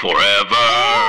Forever. 0.00 0.99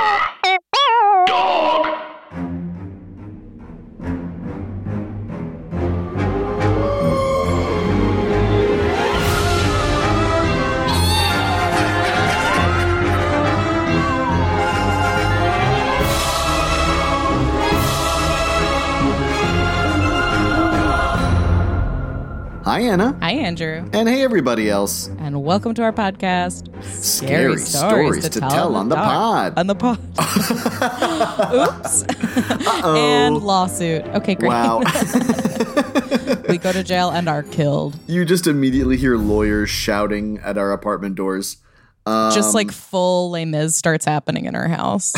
Hi, 22.72 22.80
Anna. 22.80 23.18
Hi, 23.20 23.32
Andrew, 23.32 23.86
And 23.92 24.08
hey, 24.08 24.22
everybody 24.22 24.70
else. 24.70 25.08
and 25.18 25.44
welcome 25.44 25.74
to 25.74 25.82
our 25.82 25.92
podcast. 25.92 26.72
Scary 26.82 27.58
stories 27.58 28.26
to 28.30 28.40
tell 28.40 28.76
on 28.76 28.88
the 28.88 28.94
pod. 28.94 29.52
On 29.58 29.66
the 29.66 29.74
pod. 29.74 29.98
Oops. 31.52 32.04
and 32.82 33.36
lawsuit. 33.42 34.06
Okay, 34.14 34.34
great. 34.36 34.48
Wow. 34.48 34.78
we 36.48 36.56
go 36.56 36.72
to 36.72 36.82
jail 36.82 37.10
and 37.10 37.28
are 37.28 37.42
killed. 37.42 37.98
you 38.06 38.24
just 38.24 38.46
immediately 38.46 38.96
hear 38.96 39.18
lawyers 39.18 39.68
shouting 39.68 40.38
at 40.38 40.56
our 40.56 40.72
apartment 40.72 41.14
doors. 41.14 41.58
Um, 42.06 42.32
Just 42.32 42.54
like 42.54 42.72
full 42.72 43.32
Les 43.32 43.44
Mis 43.44 43.76
starts 43.76 44.06
happening 44.06 44.46
in 44.46 44.56
our 44.56 44.68
house. 44.68 45.12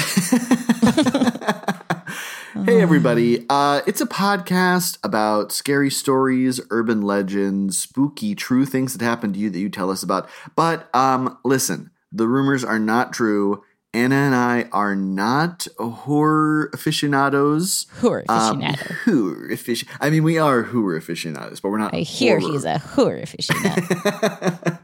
Hey, 2.55 2.81
everybody. 2.81 3.45
Uh, 3.51 3.81
it's 3.87 4.01
a 4.01 4.07
podcast 4.07 4.99
about 5.03 5.51
scary 5.51 5.91
stories, 5.91 6.61
urban 6.71 7.03
legends, 7.03 7.79
spooky, 7.79 8.35
true 8.37 8.65
things 8.65 8.95
that 8.97 9.05
happen 9.05 9.33
to 9.33 9.39
you 9.41 9.51
that 9.51 9.59
you 9.59 9.69
tell 9.69 9.91
us 9.91 10.03
about. 10.05 10.29
But 10.55 10.89
um, 10.95 11.37
listen, 11.45 11.91
the 12.13 12.29
rumors 12.29 12.63
are 12.63 12.79
not 12.79 13.13
true. 13.13 13.65
Anna 13.93 14.15
and 14.17 14.35
I 14.35 14.69
are 14.73 14.95
not 14.97 15.67
horror 15.79 16.69
aficionados. 16.73 17.87
Horror 18.01 18.25
Um, 18.29 18.61
aficionado. 18.61 18.95
horror 19.05 19.49
afici- 19.51 19.87
I 20.01 20.11
mean, 20.11 20.23
we 20.25 20.39
are 20.39 20.63
horror 20.63 20.97
aficionados, 20.97 21.61
but 21.61 21.71
we're 21.71 21.79
not. 21.79 21.95
I 21.95 21.99
hear 22.01 22.39
horror. 22.41 22.53
he's 22.53 22.65
a 22.65 22.79
horror 22.79 23.21
aficionado. 23.21 24.79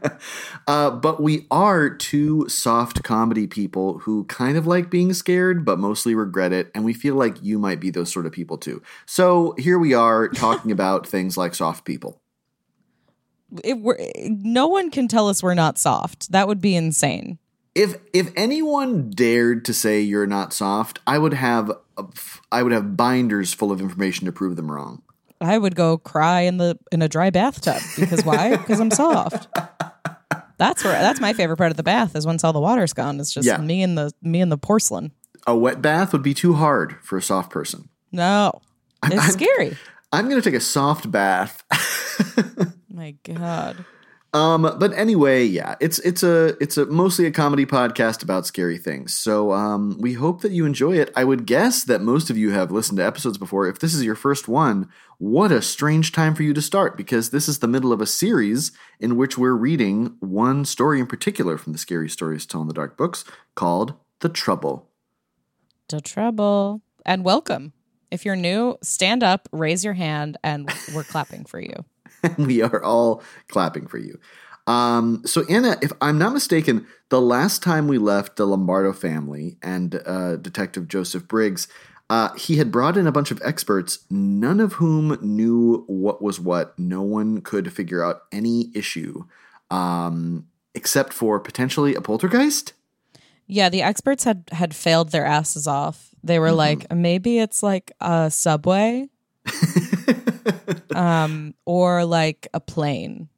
uh, 0.67 0.91
but 0.91 1.21
we 1.21 1.47
are 1.51 1.89
two 1.89 2.47
soft 2.49 3.03
comedy 3.03 3.47
people 3.47 3.99
who 3.99 4.23
kind 4.25 4.57
of 4.57 4.67
like 4.67 4.89
being 4.89 5.13
scared, 5.13 5.65
but 5.65 5.79
mostly 5.79 6.15
regret 6.15 6.53
it. 6.53 6.71
And 6.75 6.83
we 6.85 6.93
feel 6.93 7.15
like 7.15 7.41
you 7.41 7.59
might 7.59 7.79
be 7.79 7.89
those 7.89 8.11
sort 8.11 8.25
of 8.25 8.31
people 8.31 8.57
too. 8.57 8.81
So 9.05 9.55
here 9.57 9.79
we 9.79 9.93
are 9.93 10.27
talking 10.29 10.71
about 10.71 11.07
things 11.07 11.37
like 11.37 11.55
soft 11.55 11.85
people. 11.85 12.21
It- 13.63 13.77
no 14.43 14.67
one 14.67 14.91
can 14.91 15.07
tell 15.07 15.27
us 15.27 15.43
we're 15.43 15.53
not 15.53 15.77
soft. 15.77 16.31
That 16.31 16.47
would 16.47 16.61
be 16.61 16.75
insane. 16.75 17.37
If 17.73 17.95
if 18.11 18.31
anyone 18.35 19.11
dared 19.11 19.63
to 19.65 19.73
say 19.73 20.01
you're 20.01 20.27
not 20.27 20.51
soft, 20.51 20.99
I 21.07 21.17
would 21.17 21.33
have 21.33 21.71
I 22.51 22.63
would 22.63 22.73
have 22.73 22.97
binders 22.97 23.53
full 23.53 23.71
of 23.71 23.79
information 23.79 24.25
to 24.25 24.33
prove 24.33 24.57
them 24.57 24.69
wrong. 24.69 25.03
I 25.39 25.57
would 25.57 25.75
go 25.75 25.97
cry 25.97 26.41
in 26.41 26.57
the 26.57 26.77
in 26.91 27.01
a 27.01 27.07
dry 27.07 27.29
bathtub 27.29 27.81
because 27.97 28.25
why? 28.25 28.57
Because 28.57 28.79
I'm 28.79 28.91
soft. 28.91 29.47
That's 30.61 30.83
where 30.83 30.93
that's 30.93 31.19
my 31.19 31.33
favorite 31.33 31.57
part 31.57 31.71
of 31.71 31.77
the 31.77 31.81
bath 31.83 32.15
is 32.15 32.23
once 32.25 32.43
all 32.43 32.53
the 32.53 32.59
water's 32.59 32.93
gone. 32.93 33.19
It's 33.19 33.33
just 33.33 33.47
Yeah. 33.47 33.57
me 33.57 33.81
and 33.81 33.97
the 33.97 34.11
me 34.21 34.41
and 34.41 34.51
the 34.51 34.57
porcelain. 34.59 35.11
A 35.47 35.57
wet 35.57 35.81
bath 35.81 36.13
would 36.13 36.21
be 36.21 36.35
too 36.35 36.53
hard 36.53 36.97
for 37.01 37.17
a 37.17 37.21
soft 37.21 37.49
person. 37.49 37.89
No, 38.11 38.61
it's 39.03 39.15
I'm- 39.19 39.31
scary. 39.31 39.75
I'm 40.13 40.29
going 40.29 40.39
to 40.39 40.47
take 40.47 40.57
a 40.57 40.61
soft 40.63 41.09
bath. 41.09 41.63
My 42.93 43.15
God, 43.23 43.83
Um, 44.33 44.61
but 44.61 44.93
anyway, 44.93 45.43
yeah, 45.43 45.75
it's 45.81 45.99
it's 45.99 46.23
a 46.23 46.55
it's 46.61 46.77
a 46.77 46.85
mostly 46.85 47.25
a 47.25 47.31
comedy 47.31 47.65
podcast 47.65 48.23
about 48.23 48.45
scary 48.45 48.77
things. 48.77 49.13
So 49.13 49.51
um, 49.51 49.97
we 49.99 50.13
hope 50.13 50.39
that 50.41 50.53
you 50.53 50.65
enjoy 50.65 50.97
it. 50.97 51.11
I 51.17 51.25
would 51.25 51.45
guess 51.45 51.83
that 51.83 52.01
most 52.01 52.29
of 52.29 52.37
you 52.37 52.51
have 52.51 52.71
listened 52.71 52.97
to 52.99 53.05
episodes 53.05 53.37
before. 53.37 53.67
If 53.67 53.79
this 53.79 53.93
is 53.93 54.05
your 54.05 54.15
first 54.15 54.47
one, 54.47 54.87
what 55.17 55.51
a 55.51 55.61
strange 55.61 56.13
time 56.13 56.33
for 56.33 56.43
you 56.43 56.53
to 56.53 56.61
start 56.61 56.95
because 56.95 57.31
this 57.31 57.49
is 57.49 57.59
the 57.59 57.67
middle 57.67 57.91
of 57.91 57.99
a 57.99 58.05
series 58.07 58.71
in 59.01 59.17
which 59.17 59.37
we're 59.37 59.51
reading 59.51 60.15
one 60.21 60.63
story 60.63 61.01
in 61.01 61.07
particular 61.07 61.57
from 61.57 61.73
the 61.73 61.79
Scary 61.79 62.07
Stories 62.07 62.43
to 62.43 62.53
Tell 62.53 62.61
in 62.61 62.67
the 62.67 62.73
Dark 62.73 62.95
books 62.97 63.25
called 63.55 63.95
The 64.21 64.29
Trouble. 64.29 64.87
the 65.89 65.99
trouble. 65.99 66.81
And 67.05 67.25
welcome. 67.25 67.73
If 68.11 68.23
you're 68.23 68.37
new, 68.37 68.77
stand 68.81 69.23
up, 69.23 69.49
raise 69.51 69.83
your 69.83 69.93
hand, 69.93 70.37
and 70.41 70.71
we're 70.95 71.03
clapping 71.03 71.43
for 71.43 71.59
you. 71.59 71.83
we 72.37 72.61
are 72.61 72.83
all 72.83 73.23
clapping 73.47 73.87
for 73.87 73.97
you. 73.97 74.19
Um, 74.67 75.23
so, 75.25 75.43
Anna, 75.49 75.77
if 75.81 75.91
I'm 76.01 76.17
not 76.17 76.33
mistaken, 76.33 76.85
the 77.09 77.21
last 77.21 77.63
time 77.63 77.87
we 77.87 77.97
left 77.97 78.35
the 78.35 78.45
Lombardo 78.45 78.93
family 78.93 79.57
and 79.61 80.01
uh, 80.05 80.35
Detective 80.37 80.87
Joseph 80.87 81.27
Briggs, 81.27 81.67
uh, 82.09 82.33
he 82.35 82.57
had 82.57 82.71
brought 82.71 82.97
in 82.97 83.07
a 83.07 83.11
bunch 83.11 83.31
of 83.31 83.41
experts, 83.43 83.99
none 84.09 84.59
of 84.59 84.73
whom 84.73 85.17
knew 85.21 85.85
what 85.87 86.21
was 86.21 86.39
what. 86.39 86.77
No 86.77 87.01
one 87.01 87.41
could 87.41 87.71
figure 87.73 88.03
out 88.03 88.23
any 88.31 88.69
issue, 88.75 89.23
um, 89.69 90.45
except 90.75 91.13
for 91.13 91.39
potentially 91.39 91.95
a 91.95 92.01
poltergeist. 92.01 92.73
Yeah, 93.47 93.69
the 93.69 93.81
experts 93.81 94.25
had 94.25 94.43
had 94.51 94.75
failed 94.75 95.11
their 95.11 95.25
asses 95.25 95.67
off. 95.67 96.09
They 96.23 96.37
were 96.37 96.51
like, 96.51 96.93
maybe 96.93 97.39
it's 97.39 97.63
like 97.63 97.91
a 97.99 98.29
subway, 98.29 99.09
um, 100.95 101.53
or 101.65 102.05
like 102.05 102.47
a 102.53 102.59
plane. 102.59 103.29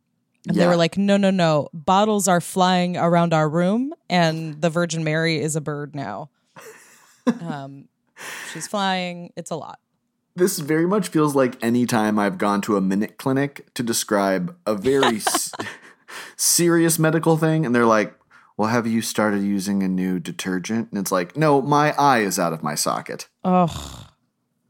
And 0.47 0.58
they 0.58 0.68
were 0.68 0.75
like, 0.75 0.97
no, 0.97 1.16
no, 1.16 1.30
no. 1.30 1.69
Bottles 1.74 2.28
are 2.28 2.41
flying 2.41 2.97
around 2.97 3.34
our 3.34 3.47
room, 3.47 3.94
and 4.09 4.62
the 4.62 4.69
Virgin 4.69 5.03
Mary 5.03 5.40
is 5.40 5.56
a 5.56 5.62
bird 5.62 5.96
now. 5.96 6.30
um, 7.41 7.88
she's 8.52 8.68
flying. 8.68 9.31
It's 9.38 9.52
a 9.52 9.56
lot. 9.56 9.80
This 10.36 10.59
very 10.59 10.86
much 10.88 11.08
feels 11.08 11.36
like 11.36 11.64
any 11.64 11.86
time 11.86 12.19
I've 12.19 12.38
gone 12.38 12.59
to 12.62 12.75
a 12.75 12.81
minute 12.81 13.18
clinic 13.18 13.74
to 13.75 13.84
describe 13.84 14.56
a 14.66 14.75
very 14.75 15.18
s- 15.28 15.53
serious 16.35 17.00
medical 17.00 17.38
thing, 17.38 17.66
and 17.66 17.74
they're 17.74 17.85
like, 17.85 18.14
"Well, 18.58 18.70
have 18.70 18.85
you 18.88 19.02
started 19.02 19.44
using 19.44 19.81
a 19.81 19.88
new 19.88 20.20
detergent?" 20.20 20.90
And 20.91 21.00
it's 21.00 21.12
like, 21.12 21.38
"No, 21.38 21.62
my 21.62 21.94
eye 21.94 22.20
is 22.20 22.38
out 22.38 22.52
of 22.52 22.64
my 22.64 22.75
socket." 22.75 23.30
Oh, 23.46 24.03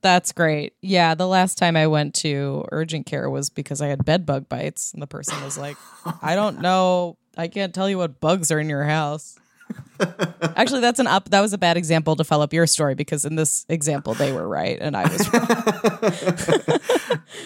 that's 0.04 0.32
great. 0.32 0.74
Yeah, 0.82 1.16
the 1.16 1.28
last 1.28 1.58
time 1.58 1.76
I 1.76 1.88
went 1.88 2.14
to 2.16 2.66
urgent 2.72 3.08
care 3.08 3.30
was 3.30 3.50
because 3.50 3.82
I 3.82 3.88
had 3.88 4.06
bed 4.06 4.26
bug 4.26 4.48
bites, 4.48 4.94
and 4.94 5.02
the 5.02 5.08
person 5.08 5.42
was 5.44 5.58
like, 5.58 5.78
"I 6.22 6.36
don't 6.36 6.62
know. 6.62 7.18
I 7.36 7.48
can't 7.48 7.74
tell 7.74 7.90
you 7.90 7.98
what 7.98 8.20
bugs 8.20 8.52
are 8.52 8.60
in 8.60 8.70
your 8.70 8.84
house." 8.84 9.40
Actually, 10.56 10.82
that's 10.82 11.00
an 11.00 11.08
up. 11.08 11.30
That 11.30 11.42
was 11.42 11.54
a 11.54 11.58
bad 11.58 11.78
example 11.78 12.16
to 12.16 12.24
follow 12.24 12.44
up 12.44 12.54
your 12.54 12.68
story 12.68 12.96
because 12.96 13.26
in 13.26 13.36
this 13.36 13.66
example 13.70 14.14
they 14.14 14.32
were 14.32 14.48
right 14.48 14.78
and 14.80 14.96
I 14.96 15.04
was 15.04 15.34
wrong. 15.34 15.48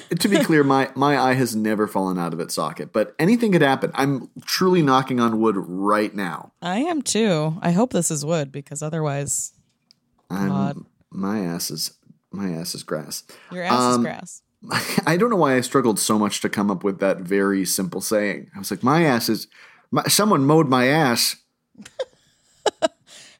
to 0.19 0.27
be 0.27 0.39
clear, 0.43 0.63
my 0.63 0.89
my 0.95 1.17
eye 1.17 1.33
has 1.33 1.55
never 1.55 1.87
fallen 1.87 2.17
out 2.17 2.33
of 2.33 2.39
its 2.39 2.55
socket, 2.55 2.91
but 2.91 3.15
anything 3.19 3.51
could 3.51 3.61
happen. 3.61 3.91
I'm 3.93 4.29
truly 4.45 4.81
knocking 4.81 5.19
on 5.19 5.39
wood 5.39 5.55
right 5.57 6.13
now. 6.13 6.51
I 6.61 6.79
am 6.79 7.01
too. 7.01 7.57
I 7.61 7.71
hope 7.71 7.93
this 7.93 8.11
is 8.11 8.25
wood 8.25 8.51
because 8.51 8.81
otherwise 8.81 9.53
I'm, 10.29 10.49
God. 10.49 10.85
my 11.11 11.41
ass 11.41 11.69
is 11.71 11.91
my 12.31 12.51
ass 12.53 12.75
is 12.75 12.83
grass. 12.83 13.23
your 13.51 13.63
ass 13.63 13.73
is 13.73 13.95
Um, 13.95 14.01
grass. 14.03 14.41
I 15.05 15.17
don't 15.17 15.29
know 15.29 15.35
why 15.37 15.55
I 15.55 15.61
struggled 15.61 15.99
so 15.99 16.17
much 16.19 16.41
to 16.41 16.49
come 16.49 16.69
up 16.71 16.83
with 16.83 16.99
that 16.99 17.19
very 17.19 17.65
simple 17.65 18.01
saying. 18.01 18.49
I 18.55 18.59
was 18.59 18.71
like, 18.71 18.83
my 18.83 19.03
ass 19.05 19.29
is, 19.29 19.47
my, 19.91 20.03
someone 20.03 20.45
mowed 20.45 20.67
my 20.67 20.87
ass. 20.87 21.37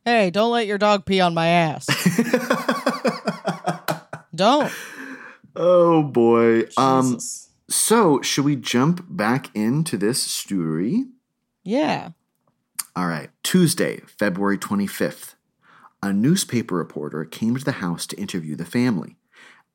Hey, 0.06 0.30
don't 0.30 0.54
let 0.54 0.68
your 0.68 0.78
dog 0.78 1.06
pee 1.06 1.20
on 1.20 1.34
my 1.34 1.48
ass. 1.48 1.86
don't. 4.36 4.72
Oh 5.54 6.02
boy. 6.02 6.64
Um, 6.78 7.20
so 7.70 8.22
should 8.22 8.46
we 8.46 8.56
jump 8.56 9.04
back 9.10 9.54
into 9.54 9.98
this 9.98 10.22
story? 10.22 11.08
yeah. 11.66 12.12
All 12.96 13.08
right. 13.08 13.30
Tuesday, 13.44 14.00
February 14.08 14.58
25th. 14.58 15.36
A 16.08 16.14
newspaper 16.14 16.76
reporter 16.76 17.26
came 17.26 17.58
to 17.58 17.66
the 17.66 17.84
house 17.84 18.08
to 18.08 18.18
interview 18.18 18.56
the 18.56 18.64
family. 18.64 19.18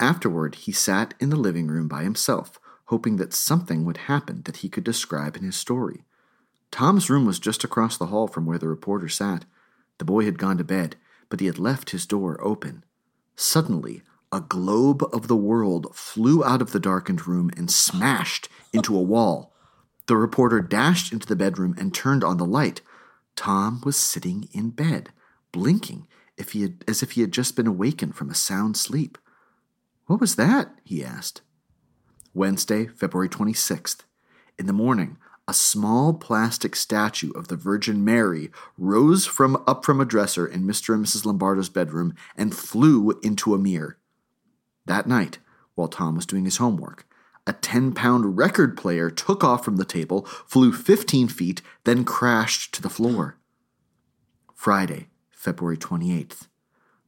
Afterward, 0.00 0.54
he 0.54 0.72
sat 0.72 1.12
in 1.20 1.28
the 1.28 1.36
living 1.36 1.66
room 1.66 1.88
by 1.88 2.04
himself, 2.04 2.58
hoping 2.86 3.16
that 3.16 3.34
something 3.34 3.84
would 3.84 4.08
happen 4.08 4.40
that 4.46 4.56
he 4.56 4.70
could 4.70 4.82
describe 4.82 5.36
in 5.36 5.42
his 5.42 5.56
story. 5.56 6.06
Tom's 6.70 7.10
room 7.10 7.26
was 7.26 7.38
just 7.38 7.64
across 7.64 7.98
the 7.98 8.06
hall 8.06 8.28
from 8.28 8.46
where 8.46 8.56
the 8.56 8.66
reporter 8.66 9.10
sat. 9.10 9.44
The 9.98 10.06
boy 10.06 10.24
had 10.24 10.38
gone 10.38 10.56
to 10.56 10.64
bed, 10.64 10.96
but 11.28 11.40
he 11.40 11.44
had 11.44 11.58
left 11.58 11.90
his 11.90 12.06
door 12.06 12.42
open. 12.42 12.82
Suddenly, 13.36 14.00
a 14.32 14.40
globe 14.40 15.04
of 15.12 15.28
the 15.28 15.36
world 15.36 15.94
flew 15.94 16.42
out 16.42 16.62
of 16.62 16.72
the 16.72 16.80
darkened 16.80 17.28
room 17.28 17.50
and 17.58 17.70
smashed 17.70 18.48
into 18.72 18.96
a 18.96 19.02
wall. 19.02 19.52
The 20.06 20.16
reporter 20.16 20.62
dashed 20.62 21.12
into 21.12 21.26
the 21.26 21.36
bedroom 21.36 21.74
and 21.76 21.92
turned 21.92 22.24
on 22.24 22.38
the 22.38 22.46
light. 22.46 22.80
Tom 23.36 23.82
was 23.84 23.98
sitting 23.98 24.48
in 24.54 24.70
bed, 24.70 25.10
blinking 25.52 26.06
if 26.36 26.52
he 26.52 26.62
had, 26.62 26.84
as 26.88 27.02
if 27.02 27.12
he 27.12 27.20
had 27.20 27.32
just 27.32 27.56
been 27.56 27.66
awakened 27.66 28.14
from 28.14 28.30
a 28.30 28.34
sound 28.34 28.76
sleep. 28.76 29.18
What 30.06 30.20
was 30.20 30.36
that? 30.36 30.74
he 30.84 31.04
asked. 31.04 31.42
Wednesday, 32.34 32.86
February 32.86 33.28
26th. 33.28 34.00
In 34.58 34.66
the 34.66 34.72
morning, 34.72 35.18
a 35.48 35.54
small 35.54 36.14
plastic 36.14 36.76
statue 36.76 37.30
of 37.32 37.48
the 37.48 37.56
Virgin 37.56 38.04
Mary 38.04 38.50
rose 38.78 39.26
from 39.26 39.62
up 39.66 39.84
from 39.84 40.00
a 40.00 40.04
dresser 40.04 40.46
in 40.46 40.62
Mr. 40.62 40.94
and 40.94 41.04
Mrs. 41.04 41.24
Lombardo's 41.24 41.68
bedroom 41.68 42.14
and 42.36 42.54
flew 42.54 43.18
into 43.22 43.54
a 43.54 43.58
mirror. 43.58 43.98
That 44.86 45.06
night, 45.06 45.38
while 45.74 45.88
Tom 45.88 46.16
was 46.16 46.26
doing 46.26 46.44
his 46.44 46.58
homework, 46.58 47.06
a 47.46 47.52
10 47.52 47.92
pound 47.92 48.38
record 48.38 48.76
player 48.76 49.10
took 49.10 49.42
off 49.42 49.64
from 49.64 49.76
the 49.76 49.84
table, 49.84 50.24
flew 50.46 50.72
15 50.72 51.28
feet, 51.28 51.60
then 51.84 52.04
crashed 52.04 52.72
to 52.74 52.82
the 52.82 52.90
floor. 52.90 53.38
Friday, 54.54 55.08
February 55.42 55.76
28th, 55.76 56.46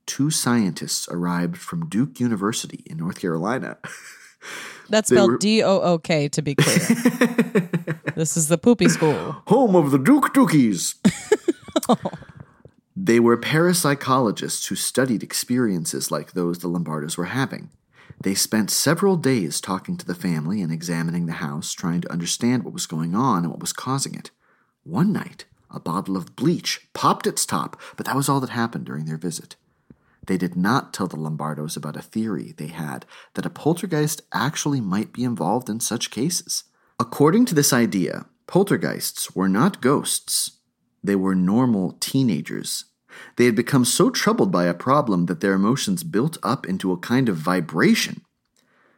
two 0.06 0.28
scientists 0.28 1.06
arrived 1.08 1.56
from 1.56 1.88
Duke 1.88 2.18
University 2.18 2.82
in 2.84 2.96
North 2.96 3.20
Carolina. 3.20 3.78
That's 4.90 5.08
They 5.08 5.14
spelled 5.14 5.38
D 5.38 5.62
O 5.62 5.80
O 5.80 5.98
K 5.98 6.28
to 6.30 6.42
be 6.42 6.56
clear. 6.56 6.78
this 8.16 8.36
is 8.36 8.48
the 8.48 8.58
poopy 8.58 8.88
school. 8.88 9.36
home 9.46 9.76
of 9.76 9.92
the 9.92 9.98
Duke 9.98 10.34
Dookies. 10.34 10.96
they 12.96 13.20
were 13.20 13.38
parapsychologists 13.38 14.66
who 14.68 14.74
studied 14.74 15.22
experiences 15.22 16.10
like 16.10 16.32
those 16.32 16.58
the 16.58 16.68
Lombardos 16.68 17.16
were 17.16 17.26
having. 17.26 17.70
They 18.20 18.34
spent 18.34 18.68
several 18.68 19.16
days 19.16 19.60
talking 19.60 19.96
to 19.96 20.04
the 20.04 20.14
family 20.14 20.60
and 20.60 20.72
examining 20.72 21.26
the 21.26 21.34
house, 21.34 21.72
trying 21.72 22.00
to 22.00 22.12
understand 22.12 22.64
what 22.64 22.74
was 22.74 22.86
going 22.86 23.14
on 23.14 23.44
and 23.44 23.50
what 23.50 23.60
was 23.60 23.72
causing 23.72 24.16
it. 24.16 24.32
One 24.82 25.12
night, 25.12 25.44
a 25.74 25.80
bottle 25.80 26.16
of 26.16 26.36
bleach 26.36 26.88
popped 26.92 27.26
its 27.26 27.44
top, 27.44 27.80
but 27.96 28.06
that 28.06 28.16
was 28.16 28.28
all 28.28 28.40
that 28.40 28.50
happened 28.50 28.84
during 28.84 29.04
their 29.04 29.16
visit. 29.16 29.56
They 30.26 30.38
did 30.38 30.56
not 30.56 30.94
tell 30.94 31.06
the 31.06 31.16
Lombardos 31.16 31.76
about 31.76 31.96
a 31.96 32.02
theory 32.02 32.54
they 32.56 32.68
had 32.68 33.04
that 33.34 33.44
a 33.44 33.50
poltergeist 33.50 34.22
actually 34.32 34.80
might 34.80 35.12
be 35.12 35.24
involved 35.24 35.68
in 35.68 35.80
such 35.80 36.10
cases. 36.10 36.64
According 36.98 37.44
to 37.46 37.54
this 37.54 37.72
idea, 37.72 38.26
poltergeists 38.46 39.34
were 39.34 39.48
not 39.48 39.82
ghosts, 39.82 40.52
they 41.02 41.14
were 41.14 41.34
normal 41.34 41.92
teenagers. 42.00 42.86
They 43.36 43.44
had 43.44 43.54
become 43.54 43.84
so 43.84 44.08
troubled 44.10 44.50
by 44.50 44.64
a 44.64 44.74
problem 44.74 45.26
that 45.26 45.40
their 45.40 45.52
emotions 45.52 46.02
built 46.02 46.38
up 46.42 46.66
into 46.66 46.92
a 46.92 46.98
kind 46.98 47.28
of 47.28 47.36
vibration. 47.36 48.22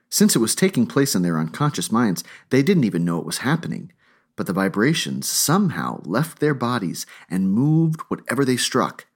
Since 0.09 0.37
it 0.37 0.39
was 0.39 0.55
taking 0.55 0.87
place 0.87 1.17
in 1.17 1.23
their 1.23 1.39
unconscious 1.39 1.91
minds, 1.91 2.23
they 2.51 2.63
didn't 2.63 2.85
even 2.85 3.05
know 3.05 3.19
it 3.19 3.27
was 3.27 3.39
happening. 3.39 3.91
But 4.37 4.47
the 4.47 4.53
vibrations 4.53 5.29
somehow 5.29 6.03
left 6.05 6.39
their 6.39 6.55
bodies 6.55 7.07
and 7.29 7.53
moved 7.53 8.03
whatever 8.03 8.45
they 8.45 8.57
struck. 8.57 9.07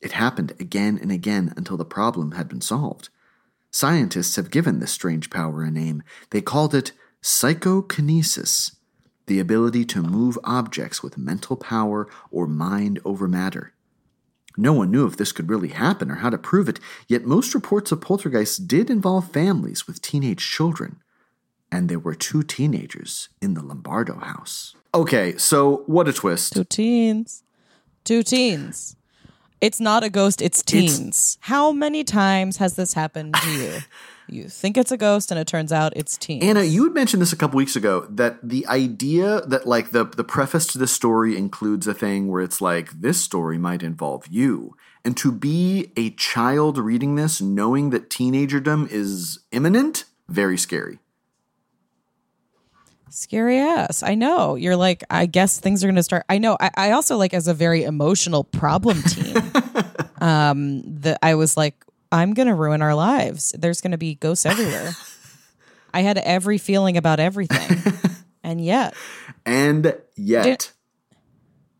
It 0.00 0.12
happened 0.12 0.52
again 0.58 0.98
and 1.00 1.12
again 1.12 1.52
until 1.56 1.76
the 1.76 1.84
problem 1.84 2.32
had 2.32 2.48
been 2.48 2.60
solved. 2.60 3.08
Scientists 3.70 4.36
have 4.36 4.50
given 4.50 4.78
this 4.78 4.92
strange 4.92 5.30
power 5.30 5.62
a 5.62 5.70
name. 5.70 6.02
They 6.30 6.42
called 6.42 6.74
it 6.74 6.92
psychokinesis, 7.22 8.76
the 9.26 9.38
ability 9.38 9.84
to 9.86 10.02
move 10.02 10.38
objects 10.44 11.02
with 11.02 11.16
mental 11.16 11.56
power 11.56 12.08
or 12.30 12.46
mind 12.46 12.98
over 13.04 13.28
matter. 13.28 13.72
No 14.56 14.72
one 14.74 14.90
knew 14.90 15.06
if 15.06 15.16
this 15.16 15.32
could 15.32 15.48
really 15.48 15.68
happen 15.68 16.10
or 16.10 16.16
how 16.16 16.28
to 16.30 16.36
prove 16.36 16.68
it, 16.68 16.80
yet 17.08 17.24
most 17.24 17.54
reports 17.54 17.90
of 17.92 18.00
poltergeists 18.00 18.58
did 18.58 18.90
involve 18.90 19.32
families 19.32 19.86
with 19.86 20.02
teenage 20.02 20.46
children. 20.46 21.00
And 21.72 21.88
there 21.88 21.98
were 21.98 22.14
two 22.14 22.42
teenagers 22.42 23.30
in 23.40 23.54
the 23.54 23.62
Lombardo 23.62 24.18
house. 24.18 24.76
Okay, 24.94 25.38
so 25.38 25.84
what 25.86 26.06
a 26.06 26.12
twist. 26.12 26.52
Two 26.52 26.64
teens. 26.64 27.42
Two 28.04 28.22
teens. 28.22 28.94
It's 29.62 29.80
not 29.80 30.04
a 30.04 30.10
ghost, 30.10 30.42
it's 30.42 30.62
teens. 30.62 31.38
How 31.40 31.72
many 31.72 32.04
times 32.04 32.58
has 32.58 32.76
this 32.76 32.92
happened 32.92 33.34
to 33.34 33.50
you? 33.50 33.78
you 34.28 34.48
think 34.48 34.76
it's 34.76 34.92
a 34.92 34.96
ghost 34.96 35.30
and 35.30 35.40
it 35.40 35.46
turns 35.46 35.72
out 35.72 35.92
it's 35.96 36.18
teens. 36.18 36.44
Anna, 36.44 36.62
you 36.62 36.84
had 36.84 36.92
mentioned 36.92 37.22
this 37.22 37.32
a 37.32 37.36
couple 37.36 37.56
weeks 37.56 37.76
ago 37.76 38.06
that 38.10 38.36
the 38.46 38.66
idea 38.66 39.40
that 39.42 39.66
like 39.66 39.92
the 39.92 40.04
the 40.04 40.24
preface 40.24 40.66
to 40.68 40.78
the 40.78 40.86
story 40.86 41.36
includes 41.38 41.86
a 41.86 41.94
thing 41.94 42.28
where 42.28 42.42
it's 42.42 42.60
like 42.60 42.90
this 43.00 43.20
story 43.20 43.56
might 43.56 43.82
involve 43.82 44.26
you. 44.26 44.76
And 45.04 45.16
to 45.18 45.32
be 45.32 45.92
a 45.96 46.10
child 46.10 46.76
reading 46.76 47.14
this 47.14 47.40
knowing 47.40 47.90
that 47.90 48.10
teenagerdom 48.10 48.90
is 48.90 49.38
imminent, 49.52 50.04
very 50.28 50.58
scary. 50.58 50.98
Scary 53.12 53.58
ass. 53.58 54.02
I 54.02 54.14
know. 54.14 54.54
You're 54.54 54.76
like, 54.76 55.04
I 55.10 55.26
guess 55.26 55.60
things 55.60 55.84
are 55.84 55.86
going 55.86 55.96
to 55.96 56.02
start. 56.02 56.24
I 56.30 56.38
know. 56.38 56.56
I, 56.58 56.70
I 56.74 56.90
also 56.92 57.18
like 57.18 57.34
as 57.34 57.46
a 57.46 57.52
very 57.52 57.84
emotional 57.84 58.42
problem 58.42 59.02
team 59.02 59.36
um, 60.22 60.82
that 61.02 61.18
I 61.22 61.34
was 61.34 61.54
like, 61.54 61.84
I'm 62.10 62.32
going 62.32 62.48
to 62.48 62.54
ruin 62.54 62.80
our 62.80 62.94
lives. 62.94 63.54
There's 63.58 63.82
going 63.82 63.90
to 63.90 63.98
be 63.98 64.14
ghosts 64.14 64.46
everywhere. 64.46 64.92
I 65.94 66.00
had 66.00 66.16
every 66.16 66.56
feeling 66.56 66.96
about 66.96 67.20
everything, 67.20 67.92
and 68.42 68.64
yet, 68.64 68.94
And 69.44 69.94
yet, 70.16 70.72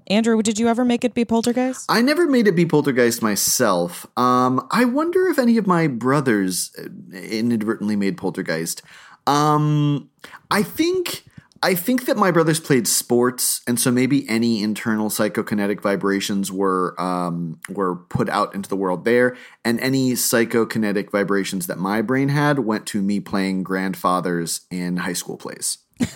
Andrew, 0.06 0.42
did 0.42 0.58
you 0.58 0.68
ever 0.68 0.84
make 0.84 1.02
it 1.02 1.14
be 1.14 1.24
poltergeist? 1.24 1.90
I 1.90 2.02
never 2.02 2.26
made 2.26 2.46
it 2.46 2.54
be 2.54 2.66
poltergeist 2.66 3.22
myself. 3.22 4.06
Um, 4.18 4.66
I 4.70 4.84
wonder 4.84 5.28
if 5.28 5.38
any 5.38 5.56
of 5.56 5.66
my 5.66 5.86
brothers 5.86 6.72
uh, 6.78 7.16
inadvertently 7.16 7.96
made 7.96 8.18
poltergeist. 8.18 8.82
Um, 9.26 10.10
I 10.50 10.62
think 10.62 11.24
I 11.62 11.74
think 11.74 12.06
that 12.06 12.16
my 12.16 12.30
brothers 12.30 12.58
played 12.58 12.88
sports, 12.88 13.62
and 13.66 13.78
so 13.78 13.90
maybe 13.90 14.28
any 14.28 14.62
internal 14.62 15.10
psychokinetic 15.10 15.80
vibrations 15.80 16.50
were 16.50 17.00
um, 17.00 17.60
were 17.68 17.96
put 17.96 18.28
out 18.28 18.54
into 18.54 18.68
the 18.68 18.76
world 18.76 19.04
there, 19.04 19.36
and 19.64 19.80
any 19.80 20.12
psychokinetic 20.12 21.10
vibrations 21.10 21.66
that 21.68 21.78
my 21.78 22.02
brain 22.02 22.30
had 22.30 22.60
went 22.60 22.86
to 22.86 23.02
me 23.02 23.20
playing 23.20 23.62
grandfathers 23.62 24.62
in 24.70 24.98
high 24.98 25.12
school 25.12 25.36
plays. 25.36 25.78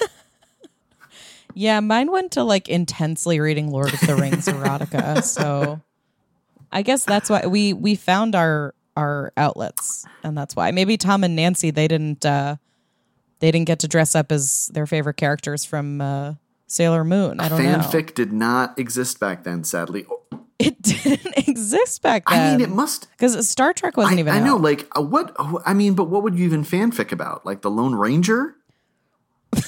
Yeah, 1.58 1.80
mine 1.80 2.12
went 2.12 2.32
to 2.32 2.44
like 2.44 2.68
intensely 2.68 3.40
reading 3.40 3.70
Lord 3.70 3.94
of 3.94 4.00
the 4.00 4.14
Rings 4.14 4.44
erotica. 4.44 5.22
So 5.24 5.80
I 6.70 6.82
guess 6.82 7.06
that's 7.06 7.30
why 7.30 7.46
we 7.46 7.72
we 7.72 7.94
found 7.94 8.34
our 8.34 8.74
our 8.94 9.32
outlets, 9.38 10.04
and 10.22 10.36
that's 10.36 10.54
why 10.54 10.70
maybe 10.70 10.98
Tom 10.98 11.24
and 11.24 11.34
Nancy 11.34 11.70
they 11.70 11.88
didn't 11.88 12.26
uh 12.26 12.56
they 13.40 13.50
didn't 13.50 13.66
get 13.66 13.78
to 13.80 13.88
dress 13.88 14.14
up 14.14 14.32
as 14.32 14.68
their 14.68 14.86
favorite 14.86 15.16
characters 15.16 15.64
from 15.64 16.00
uh, 16.00 16.34
Sailor 16.66 17.04
Moon. 17.04 17.40
I 17.40 17.48
don't 17.48 17.62
know. 17.62 17.78
Fanfic 17.78 18.14
did 18.14 18.32
not 18.32 18.78
exist 18.78 19.20
back 19.20 19.44
then, 19.44 19.64
sadly. 19.64 20.06
It 20.58 20.80
didn't 20.82 21.48
exist 21.48 22.02
back 22.02 22.28
then. 22.28 22.54
I 22.54 22.56
mean, 22.56 22.60
it 22.60 22.70
must. 22.70 23.08
because 23.12 23.48
Star 23.48 23.72
Trek 23.72 23.96
wasn't 23.96 24.18
I, 24.18 24.20
even. 24.20 24.32
I 24.34 24.40
know, 24.40 24.56
like 24.56 24.88
uh, 24.96 25.02
what? 25.02 25.34
I 25.64 25.74
mean, 25.74 25.94
but 25.94 26.04
what 26.04 26.22
would 26.22 26.38
you 26.38 26.44
even 26.44 26.64
fanfic 26.64 27.12
about? 27.12 27.44
Like 27.44 27.62
the 27.62 27.70
Lone 27.70 27.94
Ranger? 27.94 28.56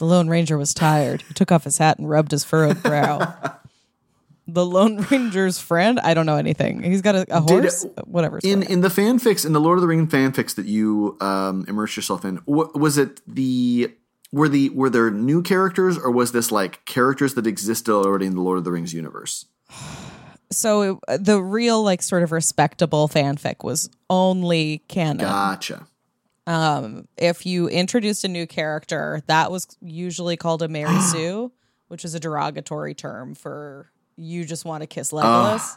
The 0.00 0.06
Lone 0.06 0.30
Ranger 0.30 0.56
was 0.56 0.72
tired. 0.72 1.20
He 1.28 1.34
took 1.34 1.52
off 1.52 1.64
his 1.64 1.76
hat 1.76 1.98
and 1.98 2.08
rubbed 2.08 2.30
his 2.30 2.42
furrowed 2.42 2.82
brow. 2.82 3.34
the 4.54 4.64
Lone 4.66 4.98
Ranger's 5.10 5.58
friend? 5.58 5.98
I 6.00 6.14
don't 6.14 6.26
know 6.26 6.36
anything. 6.36 6.82
He's 6.82 7.02
got 7.02 7.14
a, 7.14 7.22
a 7.22 7.40
Did- 7.40 7.62
horse? 7.62 7.86
Whatever. 8.04 8.40
In 8.42 8.62
in 8.62 8.80
the 8.80 8.88
fanfics, 8.88 9.44
in 9.46 9.52
the 9.52 9.60
Lord 9.60 9.78
of 9.78 9.82
the 9.82 9.88
Ring 9.88 10.06
fanfics 10.06 10.54
that 10.56 10.66
you 10.66 11.16
um, 11.20 11.64
immerse 11.68 11.96
yourself 11.96 12.24
in, 12.24 12.40
wa- 12.46 12.70
was 12.74 12.98
it 12.98 13.20
the 13.26 13.92
were 14.32 14.48
the 14.48 14.70
were 14.70 14.90
there 14.90 15.10
new 15.10 15.42
characters 15.42 15.98
or 15.98 16.10
was 16.10 16.32
this 16.32 16.52
like 16.52 16.84
characters 16.84 17.34
that 17.34 17.46
existed 17.46 17.92
already 17.92 18.26
in 18.26 18.34
the 18.34 18.42
Lord 18.42 18.58
of 18.58 18.64
the 18.64 18.72
Rings 18.72 18.92
universe? 18.94 19.46
so 20.50 21.00
it, 21.08 21.24
the 21.24 21.42
real, 21.42 21.82
like, 21.82 22.02
sort 22.02 22.22
of 22.22 22.32
respectable 22.32 23.08
fanfic 23.08 23.62
was 23.64 23.88
only 24.08 24.82
canon. 24.88 25.18
Gotcha. 25.18 25.86
If 27.16 27.46
you 27.46 27.68
introduced 27.68 28.24
a 28.24 28.28
new 28.28 28.46
character, 28.46 29.22
that 29.26 29.50
was 29.52 29.68
usually 29.80 30.36
called 30.36 30.62
a 30.62 30.68
Mary 30.68 31.00
Sue, 31.12 31.52
which 31.88 32.04
is 32.04 32.14
a 32.14 32.20
derogatory 32.20 32.94
term 32.94 33.34
for 33.34 33.90
you 34.20 34.44
just 34.44 34.64
want 34.64 34.82
to 34.82 34.86
kiss 34.86 35.10
Legolas 35.12 35.76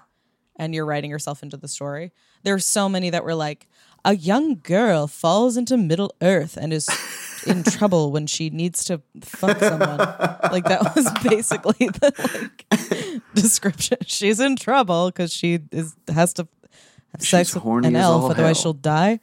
and 0.57 0.75
you're 0.75 0.85
writing 0.85 1.09
yourself 1.09 1.41
into 1.43 1.57
the 1.57 1.67
story. 1.67 2.11
There's 2.43 2.65
so 2.65 2.87
many 2.89 3.09
that 3.09 3.23
were 3.23 3.35
like, 3.35 3.67
a 4.05 4.15
young 4.15 4.59
girl 4.61 5.07
falls 5.07 5.55
into 5.55 5.77
Middle 5.77 6.13
Earth 6.21 6.57
and 6.57 6.73
is 6.73 6.89
in 7.47 7.63
trouble 7.63 8.11
when 8.11 8.27
she 8.27 8.49
needs 8.49 8.83
to 8.85 9.01
fuck 9.21 9.57
someone. 9.59 9.97
like 10.51 10.65
that 10.65 10.93
was 10.95 11.09
basically 11.23 11.87
the 11.87 12.11
like 12.71 13.21
description. 13.33 13.97
She's 14.05 14.39
in 14.39 14.55
trouble 14.57 15.07
because 15.07 15.31
she 15.33 15.59
is 15.71 15.95
has 16.13 16.33
to 16.33 16.47
have 17.13 17.21
sex 17.21 17.49
She's 17.53 17.55
with 17.63 17.85
an 17.85 17.95
elf, 17.95 18.29
otherwise 18.31 18.57
hell. 18.57 18.63
she'll 18.63 18.73
die. 18.73 19.19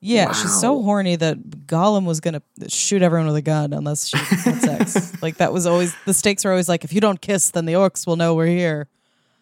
Yeah, 0.00 0.32
she's 0.32 0.60
so 0.60 0.82
horny 0.82 1.16
that 1.16 1.38
Gollum 1.66 2.04
was 2.04 2.20
gonna 2.20 2.42
shoot 2.68 3.02
everyone 3.02 3.26
with 3.26 3.36
a 3.36 3.42
gun 3.42 3.72
unless 3.72 4.08
she 4.08 4.16
had 4.16 4.60
sex. 4.60 5.12
like 5.22 5.36
that 5.38 5.52
was 5.52 5.66
always 5.66 5.94
the 6.04 6.14
stakes 6.14 6.44
are 6.44 6.50
always 6.50 6.68
like 6.68 6.84
if 6.84 6.92
you 6.92 7.00
don't 7.00 7.20
kiss, 7.20 7.50
then 7.50 7.64
the 7.66 7.72
orcs 7.72 8.06
will 8.06 8.16
know 8.16 8.34
we're 8.34 8.46
here. 8.46 8.88